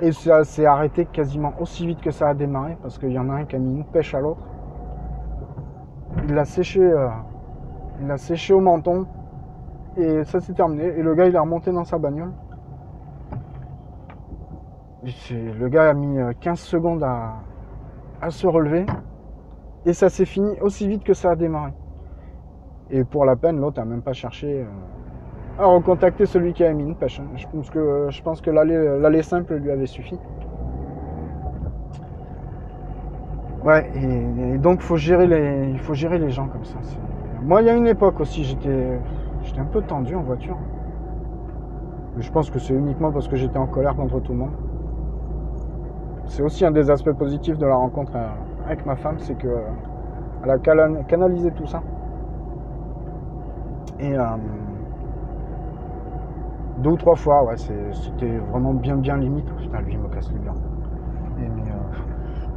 Et 0.00 0.12
ça 0.12 0.44
s'est 0.44 0.66
arrêté 0.66 1.06
quasiment 1.06 1.52
aussi 1.60 1.86
vite 1.86 2.00
que 2.00 2.12
ça 2.12 2.28
a 2.28 2.34
démarré, 2.34 2.76
parce 2.82 2.98
qu'il 2.98 3.10
y 3.10 3.18
en 3.18 3.28
a 3.30 3.34
un 3.34 3.44
qui 3.44 3.56
a 3.56 3.58
mis 3.58 3.72
une 3.72 3.84
pêche 3.84 4.14
à 4.14 4.20
l'autre. 4.20 4.40
Il 6.24 6.34
l'a 6.34 6.44
séché, 6.44 6.80
euh, 6.80 7.08
il 8.00 8.06
l'a 8.06 8.16
séché 8.16 8.54
au 8.54 8.60
menton, 8.60 9.06
et 9.96 10.22
ça 10.24 10.38
s'est 10.38 10.52
terminé. 10.52 10.84
Et 10.84 11.02
le 11.02 11.14
gars, 11.14 11.26
il 11.26 11.34
est 11.34 11.38
remonté 11.38 11.72
dans 11.72 11.84
sa 11.84 11.98
bagnole. 11.98 12.32
le 15.02 15.68
gars 15.68 15.90
a 15.90 15.94
mis 15.94 16.18
15 16.40 16.52
euh, 16.52 16.62
secondes 16.62 17.02
à, 17.02 18.30
se 18.30 18.46
relever, 18.46 18.86
et 19.84 19.92
ça 19.92 20.08
s'est 20.08 20.26
fini 20.26 20.60
aussi 20.60 20.86
vite 20.86 21.02
que 21.02 21.14
ça 21.14 21.32
a 21.32 21.36
démarré. 21.36 21.72
Et 22.90 23.02
pour 23.02 23.24
la 23.24 23.34
peine, 23.34 23.60
l'autre 23.60 23.80
n'a 23.80 23.84
même 23.84 24.02
pas 24.02 24.12
cherché 24.12 24.62
euh, 24.62 24.66
à 25.58 25.66
recontacter 25.66 26.26
celui 26.26 26.52
qui 26.52 26.64
a 26.64 26.72
mis 26.72 26.84
une 26.84 26.94
pêche. 26.94 27.20
Je 27.36 27.46
pense 27.48 27.70
que, 27.70 28.06
je 28.10 28.22
pense 28.22 28.40
que 28.40 28.50
l'aller 28.50 29.22
simple 29.22 29.54
lui 29.56 29.70
avait 29.70 29.86
suffi. 29.86 30.18
Ouais, 33.64 33.90
et, 33.96 34.58
donc 34.58 34.80
faut 34.80 34.96
gérer 34.96 35.26
les, 35.26 35.70
il 35.70 35.78
faut 35.80 35.94
gérer 35.94 36.18
les 36.18 36.30
gens 36.30 36.46
comme 36.46 36.64
ça. 36.64 36.78
Moi, 37.42 37.62
il 37.62 37.66
y 37.66 37.70
a 37.70 37.74
une 37.74 37.86
époque 37.86 38.20
aussi, 38.20 38.44
j'étais, 38.44 39.00
j'étais 39.42 39.60
un 39.60 39.64
peu 39.64 39.82
tendu 39.82 40.14
en 40.14 40.22
voiture. 40.22 40.56
Mais 42.16 42.22
je 42.22 42.30
pense 42.30 42.50
que 42.50 42.58
c'est 42.58 42.74
uniquement 42.74 43.10
parce 43.10 43.26
que 43.26 43.36
j'étais 43.36 43.58
en 43.58 43.66
colère 43.66 43.96
contre 43.96 44.20
tout 44.20 44.32
le 44.32 44.38
monde. 44.38 44.54
C'est 46.26 46.42
aussi 46.42 46.64
un 46.64 46.70
des 46.70 46.90
aspects 46.90 47.12
positifs 47.12 47.58
de 47.58 47.66
la 47.66 47.74
rencontre 47.74 48.12
euh, 48.14 48.28
avec 48.66 48.86
ma 48.86 48.96
femme, 48.96 49.16
c'est 49.18 49.36
que 49.36 49.48
elle 50.44 50.50
a 50.50 50.58
canalisé 50.58 51.50
tout 51.50 51.66
ça. 51.66 51.82
Et 53.98 54.16
euh, 54.16 54.24
deux 56.78 56.90
ou 56.90 56.96
trois 56.96 57.16
fois, 57.16 57.44
ouais, 57.44 57.56
c'était 57.56 58.38
vraiment 58.50 58.74
bien 58.74 58.96
bien 58.96 59.16
limite. 59.16 59.46
Putain, 59.56 59.80
lui 59.80 59.94
il 59.94 59.98
me 59.98 60.08
casse 60.08 60.30
le 60.32 60.38
bien. 60.38 60.54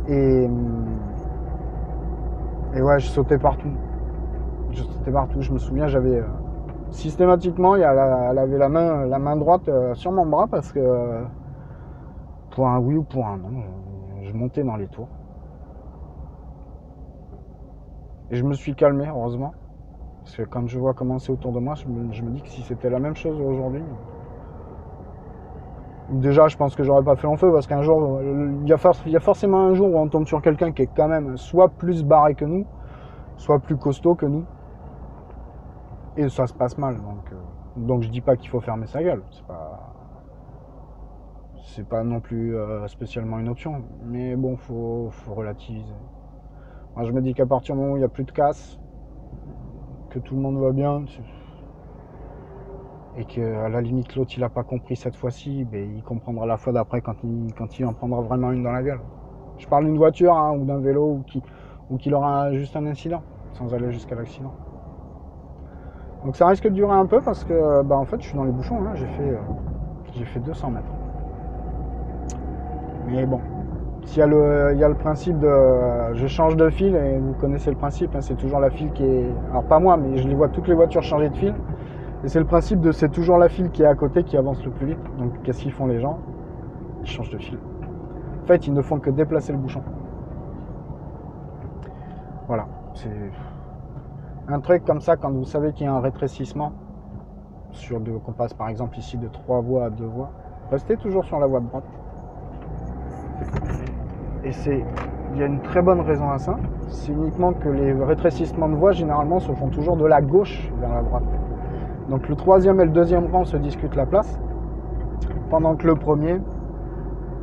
Et, 0.07 0.13
et, 0.13 0.49
et, 2.75 2.81
ouais, 2.81 2.99
je 2.99 3.07
sautais 3.07 3.38
partout. 3.38 3.71
Je 4.71 4.84
sautais 4.84 5.12
partout. 5.12 5.41
Je 5.41 5.51
me 5.51 5.57
souviens, 5.57 5.88
j'avais 5.88 6.23
systématiquement, 6.89 7.75
elle, 7.75 7.84
avait 7.84 8.57
la 8.57 8.69
main, 8.69 9.05
la 9.05 9.19
main 9.19 9.36
droite 9.36 9.69
sur 9.93 10.12
mon 10.12 10.25
bras 10.25 10.47
parce 10.47 10.71
que 10.71 11.23
pour 12.51 12.67
un 12.67 12.79
oui 12.79 12.95
ou 12.95 13.03
pour 13.03 13.25
un 13.27 13.38
non, 13.38 13.63
je 14.21 14.34
montais 14.34 14.63
dans 14.63 14.75
les 14.75 14.88
tours. 14.88 15.07
Et 18.29 18.36
je 18.36 18.45
me 18.45 18.53
suis 18.53 18.75
calmé, 18.75 19.07
heureusement. 19.10 19.53
Parce 20.23 20.38
que 20.38 20.43
quand 20.43 20.67
je 20.67 20.79
vois 20.79 20.93
comment 20.93 21.19
c'est 21.19 21.31
autour 21.31 21.51
de 21.51 21.60
moi, 21.60 21.75
je 21.75 21.86
me, 21.88 22.29
dis 22.31 22.41
que 22.41 22.47
si 22.47 22.62
c'était 22.62 22.89
la 22.89 22.99
même 22.99 23.15
chose 23.15 23.39
aujourd'hui, 23.41 23.84
déjà 26.12 26.47
je 26.47 26.58
pense 26.58 26.76
que 26.76 26.84
j'aurais 26.84 27.04
pas 27.04 27.15
fait 27.15 27.28
long 27.28 27.38
feu 27.38 27.52
parce 27.52 27.67
qu'un 27.67 27.82
jour, 27.82 28.19
il 28.21 28.67
y, 28.67 28.74
a 28.74 29.19
forcément 29.19 29.62
un 29.62 29.74
jour 29.74 29.89
où 29.89 29.97
on 29.97 30.08
tombe 30.08 30.28
sur 30.28 30.41
quelqu'un 30.41 30.71
qui 30.71 30.84
est 30.84 30.89
quand 30.95 31.08
même 31.08 31.38
soit 31.38 31.69
plus 31.69 32.04
barré 32.04 32.36
que 32.36 32.45
nous, 32.45 32.65
soit 33.38 33.60
plus 33.60 33.78
costaud 33.78 34.15
que 34.15 34.26
nous. 34.26 34.45
Et 36.17 36.28
ça 36.30 36.45
se 36.47 36.54
passe 36.54 36.78
mal. 36.78 36.95
Donc, 36.97 37.32
euh, 37.32 37.36
donc 37.78 38.04
je 38.04 38.10
dis 38.10 38.21
pas 38.21 38.36
qu'il 38.36 38.50
faut 38.50 38.60
fermer 38.60 38.86
sa 38.86 39.02
gueule. 39.02 39.24
C'est 39.32 39.45
pas 39.45 39.91
c'est 41.63 41.88
pas 41.88 42.04
non 42.04 42.19
plus 42.19 42.56
euh, 42.56 42.88
spécialement 42.88 43.39
une 43.39 43.47
option. 43.47 43.84
Mais 44.06 44.36
bon, 44.36 44.58
faut, 44.58 45.10
faut 45.12 45.34
relativiser. 45.34 45.93
Moi, 46.95 47.06
je 47.06 47.12
me 47.12 47.21
dis 47.21 47.34
qu'à 47.34 47.45
partir 47.45 47.76
du 47.76 47.82
moment 47.82 47.93
où 47.93 47.97
il 47.97 48.00
n'y 48.00 48.06
a 48.06 48.10
plus 48.10 48.26
de 48.26 48.32
casse, 48.32 48.78
que 50.10 50.19
tout 50.19 50.36
le 50.36 50.41
monde 50.41 50.58
va 50.58 50.71
bien, 50.71 51.06
et 53.17 53.26
qu'à 53.26 53.69
la 53.69 53.82
limite 53.82 54.15
l'autre 54.15 54.32
il 54.36 54.41
n'a 54.41 54.50
pas 54.50 54.63
compris 54.63 54.95
cette 54.95 55.15
fois-ci, 55.15 55.65
ben, 55.65 55.95
il 55.95 56.04
comprendra 56.04 56.45
la 56.45 56.58
fois 56.58 56.74
d'après 56.74 57.02
quand 57.02 57.15
il, 57.24 57.86
en 57.86 57.93
prendra 57.93 58.21
vraiment 58.21 58.52
une 58.52 58.63
dans 58.63 58.71
la 58.71 58.84
gueule. 58.84 59.02
Je 59.58 59.67
parle 59.67 59.86
d'une 59.86 59.97
voiture 59.97 60.36
hein, 60.36 60.56
ou 60.58 60.65
d'un 60.65 60.80
vélo 60.80 61.21
ou 61.89 61.97
qu'il 61.97 62.13
aura 62.13 62.54
juste 62.54 62.76
un 62.76 62.86
incident, 62.86 63.21
sans 63.54 63.74
aller 63.74 63.91
jusqu'à 63.91 64.15
l'accident. 64.15 64.54
Donc 66.26 66.36
ça 66.36 66.47
risque 66.47 66.65
de 66.65 66.69
durer 66.69 66.93
un 66.93 67.06
peu 67.06 67.19
parce 67.21 67.43
que 67.43 67.84
bah, 67.84 67.97
en 67.97 68.06
fait 68.06 68.21
je 68.21 68.28
suis 68.28 68.38
dans 68.38 68.43
les 68.43 68.52
bouchons, 68.52 68.80
hein. 68.86 68.93
j'ai 68.95 69.08
fait, 69.08 69.30
euh, 69.30 70.26
fait 70.26 70.39
200 70.39 70.71
mètres. 70.71 70.86
Mais 73.08 73.26
bon, 73.26 73.41
il 74.04 74.17
y, 74.17 74.21
a 74.21 74.28
le, 74.28 74.71
il 74.74 74.80
y 74.80 74.84
a 74.84 74.89
le 74.89 74.95
principe 74.95 75.38
de 75.39 76.13
je 76.13 76.28
change 76.28 76.56
de 76.56 76.69
fil 76.69 76.95
et 76.95 77.17
vous 77.17 77.34
connaissez 77.34 77.71
le 77.71 77.78
principe, 77.78 78.15
hein, 78.15 78.21
c'est 78.21 78.36
toujours 78.36 78.60
la 78.60 78.69
file 78.69 78.91
qui 78.91 79.04
est. 79.04 79.32
Alors 79.50 79.63
pas 79.63 79.80
moi, 79.80 79.97
mais 79.97 80.17
je 80.17 80.28
les 80.28 80.36
vois 80.36 80.50
toutes 80.50 80.67
les 80.67 80.74
voitures 80.74 81.04
changer 81.04 81.30
de 81.30 81.36
fil. 81.36 81.54
Et 82.23 82.27
c'est 82.27 82.39
le 82.39 82.45
principe 82.45 82.81
de 82.81 82.91
c'est 82.91 83.10
toujours 83.10 83.38
la 83.38 83.49
file 83.49 83.71
qui 83.71 83.81
est 83.81 83.88
à 83.88 83.95
côté 83.95 84.23
qui 84.23 84.38
avance 84.38 84.63
le 84.63 84.71
plus 84.71 84.88
vite. 84.88 84.99
Donc 85.17 85.41
qu'est-ce 85.43 85.62
qu'ils 85.62 85.71
font 85.71 85.88
les 85.88 85.99
gens? 85.99 86.19
Ils 87.01 87.07
changent 87.07 87.31
de 87.31 87.38
fil. 87.38 87.57
En 88.43 88.45
fait, 88.45 88.67
ils 88.67 88.73
ne 88.73 88.81
font 88.81 88.99
que 88.99 89.10
déplacer 89.10 89.51
le 89.51 89.57
bouchon. 89.57 89.81
Voilà. 92.47 92.67
C'est 92.93 93.10
un 94.47 94.60
truc 94.60 94.84
comme 94.86 95.01
ça 95.01 95.15
quand 95.15 95.31
vous 95.31 95.45
savez 95.45 95.73
qu'il 95.73 95.86
y 95.86 95.89
a 95.89 95.93
un 95.93 96.01
rétrécissement 96.01 96.73
sur 97.71 97.99
de 97.99 98.12
qu'on 98.12 98.34
passe 98.34 98.53
par 98.53 98.67
exemple 98.67 98.97
ici 98.99 99.17
de 99.17 99.27
trois 99.27 99.62
voies 99.62 99.86
à 99.86 99.89
deux 99.89 100.05
voies. 100.05 100.29
Restez 100.69 100.97
toujours 100.97 101.23
sur 101.25 101.39
la 101.39 101.47
voie 101.47 101.60
de 101.60 101.67
droite. 101.67 101.86
Et 104.43 104.51
c'est, 104.51 104.84
il 105.34 105.39
y 105.39 105.43
a 105.43 105.45
une 105.45 105.62
très 105.62 105.81
bonne 105.81 106.01
raison 106.01 106.29
à 106.29 106.38
ça. 106.38 106.57
C'est 106.89 107.12
uniquement 107.12 107.53
que 107.53 107.69
les 107.69 107.93
rétrécissements 107.93 108.69
de 108.69 108.75
voie, 108.75 108.91
généralement, 108.91 109.39
se 109.39 109.51
font 109.53 109.69
toujours 109.69 109.97
de 109.97 110.05
la 110.05 110.21
gauche 110.21 110.71
vers 110.79 110.93
la 110.93 111.01
droite. 111.01 111.23
Donc 112.12 112.28
le 112.28 112.36
troisième 112.36 112.82
et 112.82 112.84
le 112.84 112.91
deuxième 112.91 113.28
rang 113.28 113.45
se 113.45 113.56
discutent 113.56 113.95
la 113.95 114.06
place, 114.06 114.38
pendant 115.50 115.78
que 115.78 115.88
le 115.88 115.95
premier, 115.95 116.41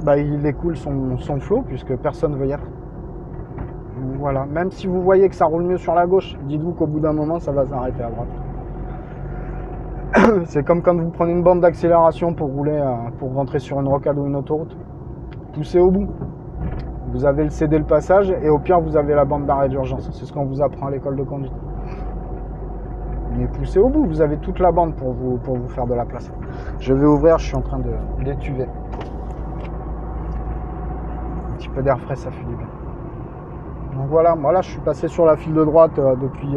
bah, 0.04 0.18
il 0.18 0.44
écoule 0.44 0.76
son, 0.76 1.16
flot, 1.40 1.62
puisque 1.66 1.96
personne 1.96 2.32
ne 2.32 2.36
veut 2.36 2.48
y 2.48 2.52
être. 2.52 2.66
Voilà, 4.18 4.44
même 4.44 4.70
si 4.70 4.86
vous 4.86 5.00
voyez 5.00 5.26
que 5.30 5.34
ça 5.34 5.46
roule 5.46 5.62
mieux 5.62 5.78
sur 5.78 5.94
la 5.94 6.06
gauche, 6.06 6.36
dites-vous 6.42 6.72
qu'au 6.72 6.86
bout 6.86 7.00
d'un 7.00 7.14
moment, 7.14 7.38
ça 7.38 7.50
va 7.50 7.64
s'arrêter 7.64 8.02
à 8.02 8.10
droite. 8.10 8.28
C'est 10.44 10.62
comme 10.64 10.82
quand 10.82 11.00
vous 11.00 11.10
prenez 11.10 11.32
une 11.32 11.42
bande 11.42 11.62
d'accélération 11.62 12.34
pour 12.34 12.48
rouler, 12.48 12.78
euh, 12.78 13.10
pour 13.18 13.32
rentrer 13.32 13.60
sur 13.60 13.80
une 13.80 13.88
rocade 13.88 14.18
ou 14.18 14.26
une 14.26 14.36
autoroute. 14.36 14.76
Poussez 15.54 15.78
au 15.78 15.90
bout. 15.90 16.08
Vous 17.12 17.24
avez 17.24 17.44
le 17.44 17.50
cédé 17.50 17.78
le 17.78 17.84
passage 17.84 18.30
et 18.30 18.50
au 18.50 18.58
pire 18.58 18.82
vous 18.82 18.98
avez 18.98 19.14
la 19.14 19.24
bande 19.24 19.46
d'arrêt 19.46 19.70
d'urgence. 19.70 20.10
C'est 20.12 20.26
ce 20.26 20.32
qu'on 20.32 20.44
vous 20.44 20.60
apprend 20.60 20.88
à 20.88 20.90
l'école 20.90 21.16
de 21.16 21.22
conduite. 21.22 21.52
Mais 23.38 23.78
au 23.78 23.88
bout, 23.88 24.04
vous 24.04 24.20
avez 24.20 24.36
toute 24.38 24.58
la 24.58 24.72
bande 24.72 24.94
pour 24.96 25.12
vous, 25.12 25.36
pour 25.38 25.56
vous 25.56 25.68
faire 25.68 25.86
de 25.86 25.94
la 25.94 26.04
place. 26.04 26.32
Je 26.80 26.92
vais 26.92 27.06
ouvrir, 27.06 27.38
je 27.38 27.46
suis 27.46 27.56
en 27.56 27.60
train 27.60 27.78
de 27.78 28.24
d'étuver. 28.24 28.66
Un 31.48 31.56
petit 31.56 31.68
peu 31.68 31.82
d'air 31.82 32.00
frais, 32.00 32.16
ça 32.16 32.30
fait 32.30 32.44
du 32.44 32.56
bien. 32.56 32.66
Donc 33.96 34.08
voilà, 34.08 34.34
moi 34.34 34.52
là 34.52 34.60
je 34.60 34.70
suis 34.70 34.80
passé 34.80 35.08
sur 35.08 35.24
la 35.24 35.36
file 35.36 35.54
de 35.54 35.64
droite 35.64 35.98
euh, 35.98 36.14
depuis 36.16 36.56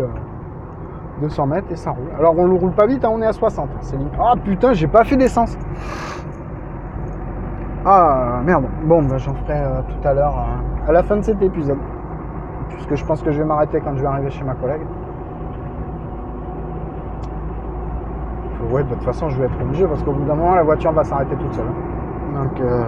200 1.22 1.44
euh, 1.44 1.46
mètres 1.46 1.68
et 1.72 1.76
ça 1.76 1.92
roule. 1.92 2.10
Alors 2.18 2.38
on 2.38 2.48
ne 2.48 2.58
roule 2.58 2.74
pas 2.74 2.88
vite, 2.88 3.06
hein, 3.06 3.12
on 3.12 3.22
est 3.22 3.28
à 3.28 3.34
60. 3.34 3.70
Ah 4.20 4.34
putain, 4.44 4.74
j'ai 4.74 4.88
pas 4.88 5.04
fait 5.04 5.18
d'essence. 5.18 5.58
Ah 7.86 8.42
merde, 8.44 8.66
bon 8.84 9.04
bah, 9.04 9.18
j'en 9.18 9.34
ferai 9.36 9.58
euh, 9.58 9.82
tout 9.88 10.08
à 10.08 10.14
l'heure 10.14 10.36
à 10.88 10.92
la 10.92 11.04
fin 11.04 11.18
de 11.18 11.24
cet 11.24 11.42
épisode. 11.42 11.80
Puisque 12.70 12.96
je 12.96 13.06
pense 13.06 13.22
que 13.22 13.32
je 13.32 13.40
vais 13.40 13.46
m'arrêter 13.46 13.82
quand 13.82 13.96
je 13.96 14.02
vais 14.02 14.08
arriver 14.08 14.32
chez 14.32 14.44
ma 14.44 14.56
collègue. 14.56 14.82
Ouais, 18.72 18.84
de 18.84 18.90
toute 18.90 19.04
façon 19.04 19.28
je 19.30 19.38
vais 19.38 19.46
être 19.48 19.62
obligé 19.62 19.86
parce 19.86 20.02
qu'au 20.02 20.14
bout 20.14 20.24
d'un 20.24 20.36
moment 20.36 20.56
la 20.56 20.64
voiture 20.64 20.94
va 20.94 21.04
s'arrêter 21.04 21.36
toute 21.36 21.54
seule. 21.54 21.66
Donc 22.34 22.62
euh, 22.62 22.84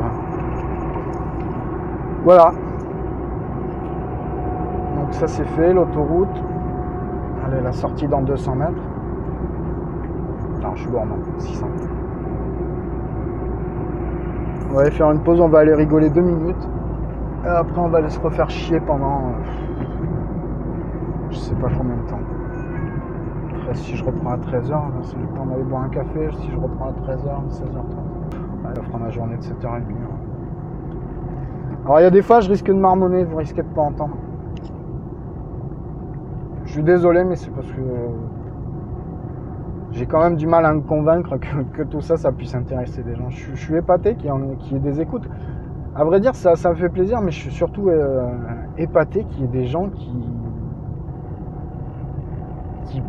voilà. 2.23 2.51
Donc 4.95 5.13
ça 5.13 5.27
c'est 5.27 5.45
fait, 5.45 5.73
l'autoroute. 5.73 6.41
Allez, 7.45 7.61
la 7.61 7.73
sortie 7.73 8.07
dans 8.07 8.21
200 8.21 8.55
mètres. 8.55 8.71
Non, 10.61 10.75
je 10.75 10.81
suis 10.83 10.91
non, 10.91 11.05
600. 11.39 11.67
On 14.69 14.75
va 14.75 14.81
aller 14.81 14.91
faire 14.91 15.11
une 15.11 15.19
pause, 15.19 15.41
on 15.41 15.49
va 15.49 15.59
aller 15.59 15.73
rigoler 15.73 16.09
deux 16.09 16.21
minutes. 16.21 16.69
Et 17.43 17.49
après, 17.49 17.81
on 17.81 17.89
va 17.89 17.97
aller 17.97 18.09
se 18.09 18.19
refaire 18.19 18.49
chier 18.49 18.79
pendant. 18.79 19.17
Euh, 19.17 19.83
je 21.29 21.35
sais 21.35 21.55
pas 21.55 21.67
combien 21.77 21.95
de 21.95 22.09
temps. 22.09 22.19
Si 23.73 23.95
je 23.95 24.03
reprends 24.03 24.31
à 24.31 24.37
13h, 24.37 24.81
c'est 25.03 25.17
le 25.17 25.27
temps 25.35 25.45
d'aller 25.45 25.63
boire 25.63 25.83
un 25.83 25.89
café. 25.89 26.29
Si 26.41 26.51
je 26.51 26.57
reprends 26.57 26.89
à 26.89 26.91
13h, 26.91 27.49
16h30. 27.49 28.65
Ouais, 28.65 28.75
ça 28.75 28.81
fera 28.83 28.97
ma 28.99 29.09
journée 29.09 29.35
de 29.37 29.41
7h30. 29.41 29.81
Alors, 31.85 31.99
il 31.99 32.03
y 32.03 32.05
a 32.05 32.11
des 32.11 32.21
fois, 32.21 32.39
je 32.39 32.49
risque 32.49 32.67
de 32.67 32.73
marmonner, 32.73 33.23
vous 33.23 33.37
risquez 33.37 33.61
de 33.61 33.67
pas 33.67 33.81
entendre. 33.81 34.15
Je 36.65 36.71
suis 36.71 36.83
désolé, 36.83 37.23
mais 37.23 37.35
c'est 37.35 37.51
parce 37.51 37.67
que 37.67 37.81
j'ai 39.91 40.05
quand 40.05 40.23
même 40.23 40.35
du 40.35 40.47
mal 40.47 40.65
à 40.65 40.73
me 40.73 40.81
convaincre 40.81 41.37
que, 41.37 41.83
tout 41.83 42.01
ça, 42.01 42.17
ça 42.17 42.31
puisse 42.31 42.55
intéresser 42.55 43.03
des 43.03 43.15
gens. 43.15 43.29
Je, 43.29 43.55
suis 43.55 43.75
épaté 43.75 44.15
qu'il 44.15 44.31
y, 44.31 44.75
ait 44.75 44.79
des 44.79 45.01
écoutes. 45.01 45.27
À 45.95 46.03
vrai 46.03 46.19
dire, 46.19 46.35
ça, 46.35 46.69
me 46.69 46.75
fait 46.75 46.89
plaisir, 46.89 47.21
mais 47.21 47.31
je 47.31 47.39
suis 47.39 47.51
surtout 47.51 47.89
euh, 47.89 48.27
épaté 48.77 49.25
qu'il 49.25 49.41
y 49.41 49.43
ait 49.43 49.47
des 49.47 49.65
gens 49.65 49.89
qui 49.89 50.11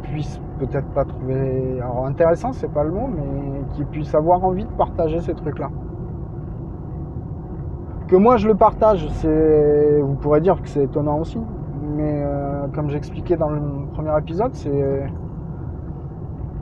puissent 0.03 0.41
peut-être 0.59 0.89
pas 0.89 1.05
trouver. 1.05 1.81
Alors, 1.81 2.07
intéressant, 2.07 2.53
c'est 2.53 2.73
pas 2.73 2.85
le 2.85 2.91
mot, 2.91 3.09
mais 3.09 3.65
qui 3.75 3.85
puissent 3.85 4.15
avoir 4.15 4.45
envie 4.45 4.65
de 4.65 4.73
partager 4.73 5.21
ces 5.21 5.35
trucs-là. 5.35 5.71
Que 8.09 8.17
moi 8.17 8.37
je 8.37 8.49
le 8.49 8.55
partage, 8.55 9.09
c'est. 9.15 10.01
Vous 10.01 10.15
pourrez 10.15 10.41
dire 10.41 10.61
que 10.61 10.69
c'est 10.69 10.85
étonnant 10.85 11.19
aussi. 11.19 11.41
Mais 11.97 12.23
euh, 12.25 12.67
comme 12.75 12.91
j'expliquais 12.91 13.37
dans 13.37 13.51
le 13.51 13.61
premier 13.95 14.17
épisode, 14.19 14.55
c'est 14.55 15.05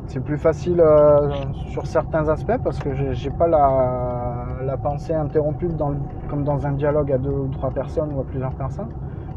c'est 0.07 0.21
plus 0.21 0.37
facile 0.37 0.81
euh, 0.81 1.31
sur 1.69 1.87
certains 1.87 2.29
aspects 2.29 2.59
parce 2.63 2.79
que 2.79 2.93
j'ai 3.13 3.31
pas 3.31 3.47
la, 3.47 4.77
pensée 4.77 5.15
interrompue 5.15 5.71
comme 6.29 6.45
dans 6.45 6.67
un 6.67 6.73
dialogue 6.73 7.13
à 7.13 7.19
deux 7.19 7.31
ou 7.31 7.49
trois 7.49 7.71
personnes 7.71 8.13
ou 8.15 8.21
à 8.21 8.25
plusieurs 8.25 8.53
personnes, 8.53 8.91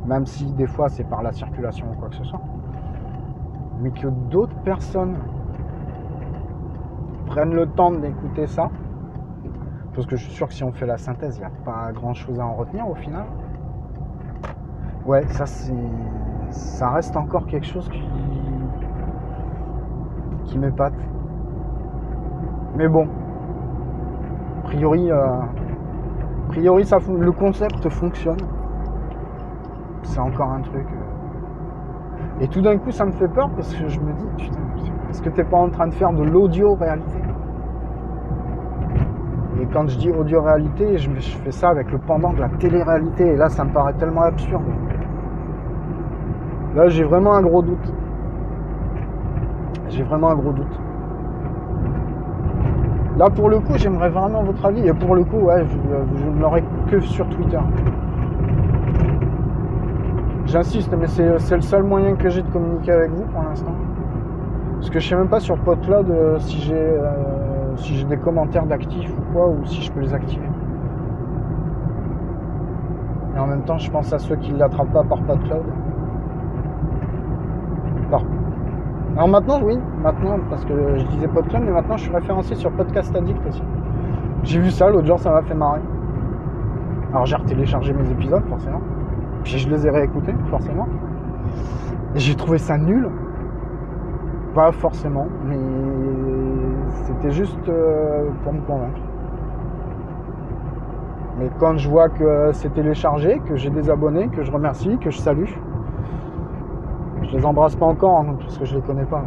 même 0.06 0.26
si 0.26 0.46
des 0.54 0.68
fois 0.68 0.90
c'est 0.90 1.04
par 1.04 1.24
la 1.24 1.32
circulation 1.32 1.88
ou 1.92 2.00
quoi 2.00 2.10
que 2.10 2.16
ce 2.16 2.24
soit. 2.24 2.42
Mais 3.86 3.92
que 3.92 4.08
d'autres 4.08 4.56
personnes 4.64 5.16
prennent 7.28 7.54
le 7.54 7.68
temps 7.68 7.92
d'écouter 7.92 8.48
ça, 8.48 8.72
parce 9.94 10.08
que 10.08 10.16
je 10.16 10.24
suis 10.24 10.34
sûr 10.34 10.48
que 10.48 10.56
si 10.56 10.64
on 10.64 10.72
fait 10.72 10.88
la 10.88 10.98
synthèse, 10.98 11.38
il 11.38 11.42
n'y 11.42 11.46
a 11.46 11.52
pas 11.64 11.92
grand 11.94 12.16
chose 12.16 12.40
à 12.40 12.48
en 12.48 12.56
retenir 12.56 12.90
au 12.90 12.96
final. 12.96 13.26
Ouais, 15.06 15.28
ça 15.28 15.46
c'est. 15.46 15.72
Ça 16.50 16.90
reste 16.90 17.16
encore 17.16 17.46
quelque 17.46 17.68
chose 17.68 17.88
qui, 17.90 18.10
qui 20.46 20.58
m'épate. 20.58 20.98
Mais 22.76 22.88
bon, 22.88 23.08
a 24.62 24.62
priori, 24.64 25.12
euh, 25.12 25.42
priori 26.48 26.86
ça, 26.86 26.98
le 27.08 27.32
concept 27.32 27.88
fonctionne. 27.90 28.40
C'est 30.02 30.20
encore 30.20 30.54
un 30.54 30.62
truc. 30.62 30.88
Et 32.42 32.48
tout 32.48 32.62
d'un 32.62 32.78
coup, 32.78 32.92
ça 32.92 33.06
me 33.06 33.12
fait 33.12 33.28
peur 33.28 33.50
parce 33.56 33.74
que 33.74 33.88
je 33.88 34.00
me 34.00 34.12
dis, 34.14 34.28
putain, 34.38 34.60
Est-ce 35.10 35.22
que 35.22 35.30
tu 35.30 35.38
n'es 35.38 35.46
pas 35.46 35.58
en 35.58 35.70
train 35.70 35.88
de 35.88 35.94
faire 35.94 36.12
de 36.12 36.24
l'audio-réalité 36.24 37.20
Et 39.62 39.66
quand 39.68 39.88
je 39.88 39.98
dis 39.98 40.12
audio-réalité, 40.12 40.98
je, 40.98 41.10
je 41.16 41.38
fais 41.38 41.52
ça 41.52 41.70
avec 41.70 41.92
le 41.92 41.98
pendant 41.98 42.34
de 42.34 42.40
la 42.40 42.50
télé-réalité. 42.50 43.26
Et 43.26 43.36
là, 43.38 43.48
ça 43.50 43.64
me 43.64 43.72
paraît 43.72 43.94
tellement 43.94 44.24
absurde. 44.24 44.64
Là, 46.76 46.90
j'ai 46.90 47.06
vraiment 47.06 47.36
un 47.36 47.42
gros 47.42 47.62
doute. 47.62 47.94
J'ai 49.88 50.04
vraiment 50.04 50.32
un 50.32 50.36
gros 50.36 50.52
doute. 50.52 50.80
Là, 53.18 53.30
pour 53.30 53.50
le 53.50 53.60
coup, 53.60 53.74
j'aimerais 53.78 54.10
vraiment 54.10 54.44
votre 54.44 54.66
avis. 54.66 54.86
Et 54.86 54.94
pour 54.94 55.16
le 55.16 55.24
coup, 55.24 55.38
ouais, 55.38 55.66
je, 55.66 56.30
ne 56.30 56.42
l'aurai 56.42 56.66
que 56.92 57.00
sur 57.00 57.28
Twitter. 57.30 57.60
J'insiste, 60.56 60.96
mais 60.98 61.08
c'est 61.08 61.56
le 61.58 61.62
seul 61.62 61.84
moyen 61.84 62.16
que 62.16 62.30
j'ai 62.30 62.42
de 62.42 62.50
communiquer 62.50 62.94
avec 62.94 63.12
vous 63.12 63.24
pour 63.24 63.44
l'instant. 63.44 63.74
Parce 64.76 64.90
que 64.90 65.02
je 65.02 65.10
sais 65.10 65.16
même 65.18 65.28
pas 65.28 65.42
sur 65.42 65.58
PodCloud 65.58 66.10
euh, 66.10 66.40
si 66.40 66.62
j'ai 66.62 66.76
euh, 66.78 67.76
si 67.76 67.98
j'ai 67.98 68.06
des 68.06 68.16
commentaires 68.16 68.66
d'actifs 68.66 69.12
ou 69.12 69.34
quoi, 69.34 69.50
ou 69.50 69.66
si 69.66 69.82
je 69.82 69.92
peux 69.92 70.00
les 70.00 70.14
activer. 70.14 70.48
Et 73.36 73.40
en 73.40 73.48
même 73.48 73.64
temps, 73.64 73.78
je 73.78 73.92
pense 73.92 74.14
à 74.14 74.18
ceux 74.18 74.38
qui 74.38 74.54
ne 74.54 74.60
l'attrapent 74.60 74.94
pas 74.94 75.04
par 75.04 75.20
PodCloud. 75.24 75.66
Alors 79.18 79.28
maintenant, 79.28 79.60
oui, 79.62 79.78
maintenant, 80.02 80.38
parce 80.50 80.64
que 80.64 80.96
je 80.96 81.06
disais 81.08 81.28
PodCloud, 81.28 81.64
mais 81.66 81.72
maintenant 81.72 81.98
je 81.98 82.04
suis 82.04 82.16
référencé 82.16 82.56
sur 82.56 82.72
Podcast 82.72 83.14
Addict 83.14 83.46
aussi. 83.46 83.64
J'ai 84.44 84.62
vu 84.62 84.72
ça 84.72 84.90
l'autre 84.90 85.08
jour, 85.08 85.20
ça 85.20 85.32
m'a 85.32 85.42
fait 85.42 85.54
marrer. 85.54 85.82
Alors 87.12 87.26
j'ai 87.26 87.36
retéléchargé 87.36 87.92
mes 87.92 88.10
épisodes, 88.10 88.44
forcément. 88.48 88.80
Je 89.46 89.70
les 89.70 89.86
ai 89.86 89.90
réécoutés, 89.92 90.34
forcément. 90.50 90.88
Et 92.16 92.20
j'ai 92.20 92.36
trouvé 92.36 92.58
ça 92.58 92.78
nul. 92.78 93.10
Pas 94.56 94.72
forcément, 94.72 95.28
mais 95.46 95.60
c'était 97.04 97.32
juste 97.32 97.70
euh, 97.70 98.30
pour 98.44 98.54
me 98.54 98.62
convaincre. 98.62 99.00
Mais 101.38 101.50
quand 101.60 101.78
je 101.78 101.90
vois 101.90 102.10
que 102.10 102.52
c'est 102.54 102.74
téléchargé, 102.74 103.40
que 103.46 103.56
j'ai 103.56 103.70
des 103.70 103.90
abonnés, 103.90 104.30
que 104.30 104.44
je 104.44 104.52
remercie, 104.52 104.98
que 104.98 105.12
je 105.12 105.18
salue, 105.18 105.50
je 107.22 107.38
les 107.38 107.46
embrasse 107.46 107.76
pas 107.76 107.86
encore, 107.86 108.20
hein, 108.20 108.36
parce 108.40 108.58
que 108.58 108.66
je 108.66 108.76
les 108.76 108.82
connais 108.82 109.06
pas. 109.06 109.24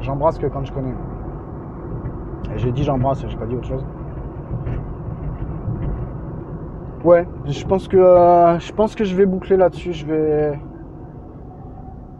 J'embrasse 0.00 0.38
que 0.38 0.46
quand 0.46 0.64
je 0.64 0.72
connais. 0.72 0.94
Et 2.54 2.58
j'ai 2.58 2.72
dit 2.72 2.82
j'embrasse, 2.82 3.24
j'ai 3.26 3.36
pas 3.36 3.46
dit 3.46 3.54
autre 3.54 3.68
chose. 3.68 3.84
Ouais, 7.04 7.26
je 7.46 7.64
pense 7.64 7.88
que 7.88 7.96
euh, 7.96 8.58
je 8.58 8.72
pense 8.72 8.94
que 8.94 9.04
je 9.04 9.16
vais 9.16 9.26
boucler 9.26 9.56
là-dessus. 9.56 9.92
Je 9.92 10.04
vais 10.04 10.58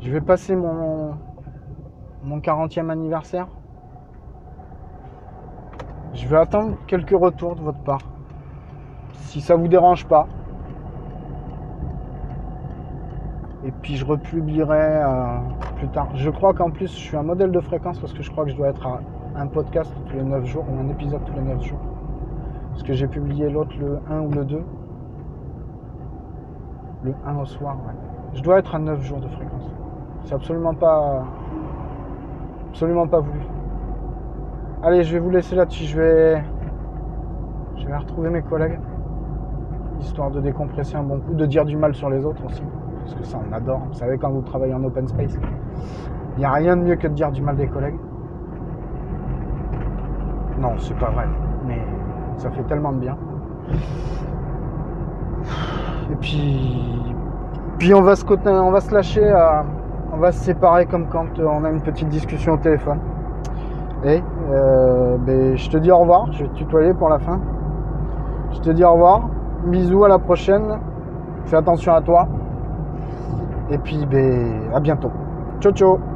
je 0.01 0.11
vais 0.11 0.20
passer 0.20 0.57
mon 0.57 1.14
mon 2.22 2.39
40e 2.41 2.89
anniversaire. 2.89 3.49
Je 6.14 6.26
vais 6.26 6.39
attendre 6.39 6.76
quelques 6.87 7.11
retours 7.11 7.57
de 7.57 7.61
votre 7.61 7.81
part. 7.81 8.01
Si 9.12 9.41
ça 9.41 9.55
vous 9.55 9.68
dérange 9.68 10.07
pas, 10.07 10.26
Et 13.62 13.72
puis 13.83 13.97
je 13.97 14.07
republierai 14.07 15.03
euh, 15.03 15.37
plus 15.76 15.89
tard. 15.89 16.09
Je 16.14 16.31
crois 16.31 16.55
qu'en 16.55 16.70
plus 16.70 16.91
je 16.91 16.99
suis 16.99 17.16
un 17.16 17.22
modèle 17.22 17.53
de 17.53 17.61
fréquence 17.61 17.99
parce 17.99 18.14
que 18.14 18.22
je 18.22 18.31
crois 18.31 18.45
que 18.45 18.51
je 18.51 18.57
dois 18.57 18.68
être 18.68 18.87
à 18.87 19.01
un 19.37 19.47
podcast 19.47 19.93
tous 20.07 20.16
les 20.16 20.22
9 20.22 20.47
jours 20.47 20.64
ou 20.70 20.81
un 20.81 20.89
épisode 20.89 21.22
tous 21.26 21.35
les 21.35 21.43
9 21.43 21.62
jours. 21.62 21.89
Parce 22.70 22.82
que 22.82 22.92
j'ai 22.92 23.06
publié 23.06 23.50
l'autre 23.50 23.74
le 23.80 23.98
1 24.10 24.20
ou 24.20 24.30
le 24.30 24.44
2. 24.44 24.62
Le 27.04 27.14
1 27.26 27.36
au 27.38 27.44
soir, 27.44 27.76
ouais. 27.86 27.94
Je 28.34 28.42
dois 28.42 28.58
être 28.58 28.74
à 28.74 28.78
9 28.78 29.02
jours 29.02 29.20
de 29.20 29.28
fréquence. 29.28 29.70
C'est 30.24 30.34
absolument 30.34 30.74
pas. 30.74 31.24
Absolument 32.70 33.06
pas 33.06 33.20
voulu. 33.20 33.40
Allez, 34.82 35.02
je 35.02 35.12
vais 35.12 35.18
vous 35.18 35.30
laisser 35.30 35.56
là-dessus. 35.56 35.84
Je 35.84 36.00
vais. 36.00 36.44
Je 37.76 37.86
vais 37.86 37.96
retrouver 37.96 38.30
mes 38.30 38.42
collègues. 38.42 38.78
Histoire 40.00 40.30
de 40.30 40.40
décompresser 40.40 40.96
un 40.96 41.02
bon 41.02 41.20
coup, 41.20 41.34
de 41.34 41.46
dire 41.46 41.64
du 41.64 41.76
mal 41.76 41.94
sur 41.94 42.08
les 42.08 42.24
autres 42.24 42.44
aussi 42.46 42.62
parce 43.00 43.14
que 43.14 43.24
ça 43.24 43.38
on 43.48 43.52
adore. 43.52 43.80
Vous 43.88 43.94
savez, 43.94 44.18
quand 44.18 44.30
vous 44.30 44.42
travaillez 44.42 44.74
en 44.74 44.84
open 44.84 45.06
space, 45.08 45.36
il 46.36 46.38
n'y 46.38 46.44
a 46.44 46.52
rien 46.52 46.76
de 46.76 46.82
mieux 46.82 46.96
que 46.96 47.08
de 47.08 47.14
dire 47.14 47.32
du 47.32 47.42
mal 47.42 47.56
des 47.56 47.66
collègues. 47.66 47.98
Non, 50.58 50.74
c'est 50.78 50.96
pas 50.98 51.10
vrai, 51.10 51.24
ça 52.37 52.51
fait 52.51 52.62
tellement 52.62 52.93
de 52.93 52.99
bien. 52.99 53.16
Et 56.11 56.16
puis, 56.16 57.14
puis 57.78 57.95
on 57.95 58.03
va 58.03 58.16
se 58.16 58.24
on 58.49 58.70
va 58.70 58.81
se 58.81 58.93
lâcher, 58.93 59.33
on 60.12 60.18
va 60.18 60.33
se 60.33 60.41
séparer 60.41 60.87
comme 60.87 61.07
quand 61.07 61.26
on 61.39 61.64
a 61.64 61.70
une 61.70 61.81
petite 61.81 62.09
discussion 62.09 62.55
au 62.55 62.59
téléphone. 62.59 62.99
Et 64.05 64.22
euh, 64.51 65.16
ben, 65.18 65.57
je 65.57 65.68
te 65.68 65.76
dis 65.76 65.91
au 65.91 65.99
revoir, 65.99 66.33
je 66.33 66.45
vais 66.45 66.49
te 66.49 66.55
tutoyer 66.55 66.95
pour 66.95 67.09
la 67.09 67.18
fin. 67.18 67.39
Je 68.53 68.61
te 68.61 68.70
dis 68.70 68.85
au 68.85 68.93
revoir, 68.93 69.28
bisous 69.66 70.05
à 70.05 70.09
la 70.09 70.18
prochaine, 70.18 70.78
fais 71.45 71.57
attention 71.57 71.95
à 71.95 72.01
toi. 72.01 72.26
Et 73.70 73.78
puis, 73.78 74.07
ben, 74.11 74.70
à 74.74 74.81
bientôt. 74.81 75.11
Ciao, 75.61 75.72
ciao 75.72 76.09